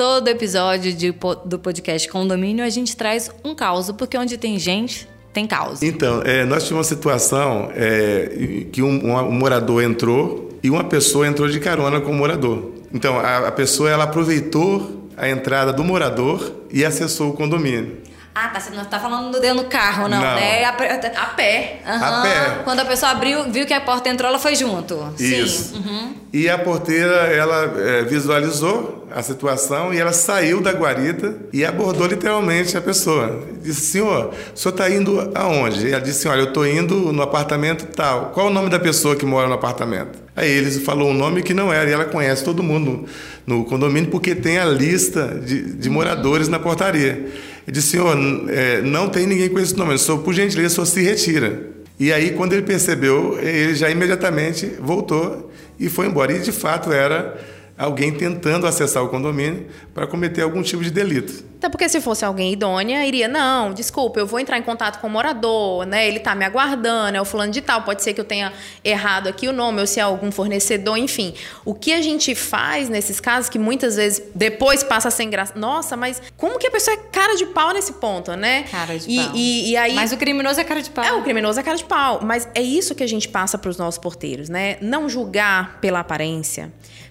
Todo 0.00 0.28
episódio 0.28 0.94
de, 0.94 1.14
do 1.44 1.58
podcast 1.58 2.08
Condomínio 2.08 2.64
a 2.64 2.70
gente 2.70 2.96
traz 2.96 3.30
um 3.44 3.54
caos, 3.54 3.90
porque 3.90 4.16
onde 4.16 4.38
tem 4.38 4.58
gente, 4.58 5.06
tem 5.30 5.46
causa. 5.46 5.84
Então, 5.84 6.22
é, 6.24 6.42
nós 6.46 6.62
tivemos 6.62 6.86
uma 6.90 6.96
situação 6.96 7.70
é, 7.74 8.64
que 8.72 8.80
um, 8.80 9.14
um, 9.14 9.30
morador 9.30 9.82
entrou 9.82 10.58
e 10.62 10.70
uma 10.70 10.84
pessoa 10.84 11.26
entrou 11.26 11.50
de 11.50 11.60
carona 11.60 12.00
com 12.00 12.12
o 12.12 12.14
morador. 12.14 12.70
Então, 12.94 13.18
a, 13.18 13.48
a 13.48 13.52
pessoa 13.52 13.90
ela 13.90 14.04
aproveitou 14.04 15.06
a 15.18 15.28
entrada 15.28 15.70
do 15.70 15.84
morador 15.84 16.50
e 16.72 16.82
acessou 16.82 17.28
o 17.28 17.32
condomínio. 17.34 17.98
Ah, 18.34 18.48
tá. 18.48 18.60
Você 18.60 18.70
não 18.70 18.84
tá 18.84 18.98
falando 18.98 19.32
do 19.32 19.64
carro, 19.64 20.08
não, 20.08 20.20
não. 20.20 20.34
né? 20.34 20.64
A, 20.64 20.70
a 20.70 21.26
pé. 21.26 21.80
Uhum. 21.84 21.92
A 21.92 22.22
pé. 22.22 22.60
Quando 22.64 22.80
a 22.80 22.84
pessoa 22.84 23.12
abriu, 23.12 23.50
viu 23.50 23.66
que 23.66 23.74
a 23.74 23.80
porta 23.80 24.08
entrou, 24.08 24.28
ela 24.28 24.38
foi 24.38 24.54
junto. 24.54 25.12
Isso. 25.18 25.74
Sim. 25.74 25.76
Uhum. 25.76 26.14
E 26.32 26.48
a 26.48 26.56
porteira, 26.56 27.26
ela 27.26 27.74
é, 27.76 28.02
visualizou 28.02 29.08
a 29.10 29.20
situação 29.20 29.92
e 29.92 29.98
ela 29.98 30.12
saiu 30.12 30.60
da 30.60 30.70
guarita 30.70 31.36
e 31.52 31.64
abordou 31.64 32.06
literalmente 32.06 32.76
a 32.76 32.80
pessoa. 32.80 33.42
Disse, 33.60 33.80
senhor, 33.80 34.32
o 34.54 34.56
senhor 34.56 34.72
está 34.72 34.88
indo 34.88 35.32
aonde? 35.34 35.90
Ela 35.90 36.00
disse, 36.00 36.28
olha, 36.28 36.40
eu 36.42 36.48
estou 36.48 36.64
indo 36.64 37.12
no 37.12 37.22
apartamento 37.22 37.86
tal. 37.86 38.26
Qual 38.26 38.46
o 38.46 38.50
nome 38.50 38.70
da 38.70 38.78
pessoa 38.78 39.16
que 39.16 39.26
mora 39.26 39.48
no 39.48 39.54
apartamento? 39.54 40.18
Aí 40.36 40.48
eles 40.48 40.82
falou 40.84 41.10
um 41.10 41.14
nome 41.14 41.42
que 41.42 41.52
não 41.52 41.72
era 41.72 41.90
e 41.90 41.92
ela 41.92 42.04
conhece 42.04 42.44
todo 42.44 42.62
mundo 42.62 43.06
no 43.44 43.64
condomínio 43.64 44.10
porque 44.10 44.34
tem 44.34 44.58
a 44.58 44.64
lista 44.64 45.26
de, 45.44 45.72
de 45.74 45.90
moradores 45.90 46.46
na 46.46 46.60
portaria. 46.60 47.28
Ele 47.66 47.74
disse, 47.74 47.88
senhor, 47.88 48.16
é, 48.48 48.80
não 48.82 49.08
tem 49.08 49.26
ninguém 49.26 49.48
com 49.48 49.58
esse 49.58 49.76
nome, 49.76 49.98
sou, 49.98 50.18
por 50.18 50.32
gentileza, 50.34 50.74
só 50.74 50.84
se 50.84 51.02
retira. 51.02 51.70
E 51.98 52.12
aí, 52.12 52.30
quando 52.30 52.54
ele 52.54 52.62
percebeu, 52.62 53.38
ele 53.38 53.74
já 53.74 53.90
imediatamente 53.90 54.66
voltou 54.80 55.50
e 55.78 55.88
foi 55.88 56.06
embora. 56.06 56.32
E 56.32 56.40
de 56.40 56.50
fato 56.50 56.90
era 56.90 57.38
alguém 57.80 58.12
tentando 58.12 58.66
acessar 58.66 59.02
o 59.02 59.08
condomínio 59.08 59.66
para 59.94 60.06
cometer 60.06 60.42
algum 60.42 60.62
tipo 60.62 60.82
de 60.82 60.90
delito. 60.90 61.48
Até 61.56 61.68
porque 61.68 61.88
se 61.88 62.00
fosse 62.00 62.24
alguém 62.24 62.52
idônea, 62.52 63.04
iria, 63.06 63.26
não, 63.26 63.72
desculpa, 63.72 64.20
eu 64.20 64.26
vou 64.26 64.38
entrar 64.38 64.58
em 64.58 64.62
contato 64.62 65.00
com 65.00 65.06
o 65.06 65.10
morador, 65.10 65.86
né? 65.86 66.06
Ele 66.06 66.18
está 66.18 66.34
me 66.34 66.44
aguardando, 66.44 67.16
é 67.16 67.20
o 67.20 67.24
fulano 67.24 67.52
de 67.52 67.60
tal, 67.60 67.82
pode 67.82 68.02
ser 68.02 68.12
que 68.12 68.20
eu 68.20 68.24
tenha 68.24 68.52
errado 68.84 69.28
aqui 69.28 69.48
o 69.48 69.52
nome, 69.52 69.80
ou 69.80 69.86
se 69.86 69.98
é 69.98 70.02
algum 70.02 70.30
fornecedor, 70.30 70.98
enfim. 70.98 71.34
O 71.64 71.74
que 71.74 71.92
a 71.92 72.02
gente 72.02 72.34
faz 72.34 72.88
nesses 72.90 73.18
casos, 73.18 73.48
que 73.48 73.58
muitas 73.58 73.96
vezes 73.96 74.22
depois 74.34 74.82
passa 74.82 75.10
sem 75.10 75.30
graça. 75.30 75.54
Nossa, 75.56 75.96
mas 75.96 76.20
como 76.36 76.58
que 76.58 76.66
a 76.66 76.70
pessoa 76.70 76.94
é 76.94 76.98
cara 77.10 77.34
de 77.34 77.46
pau 77.46 77.72
nesse 77.72 77.94
ponto, 77.94 78.32
né? 78.32 78.64
Cara 78.70 78.98
de 78.98 79.10
e, 79.10 79.16
pau. 79.16 79.32
E, 79.34 79.70
e 79.70 79.76
aí, 79.76 79.94
mas 79.94 80.12
o 80.12 80.18
criminoso 80.18 80.60
é 80.60 80.64
cara 80.64 80.82
de 80.82 80.90
pau. 80.90 81.04
É, 81.04 81.12
o 81.12 81.22
criminoso 81.22 81.58
é 81.58 81.62
cara 81.62 81.76
de 81.76 81.84
pau. 81.84 82.20
Mas 82.22 82.46
é 82.54 82.60
isso 82.60 82.94
que 82.94 83.02
a 83.02 83.08
gente 83.08 83.28
passa 83.28 83.56
para 83.56 83.70
os 83.70 83.78
nossos 83.78 83.98
porteiros, 83.98 84.48
né? 84.50 84.76
Não 84.82 85.08
julgar 85.08 85.78
pela 85.80 86.00
aparência. 86.00 86.70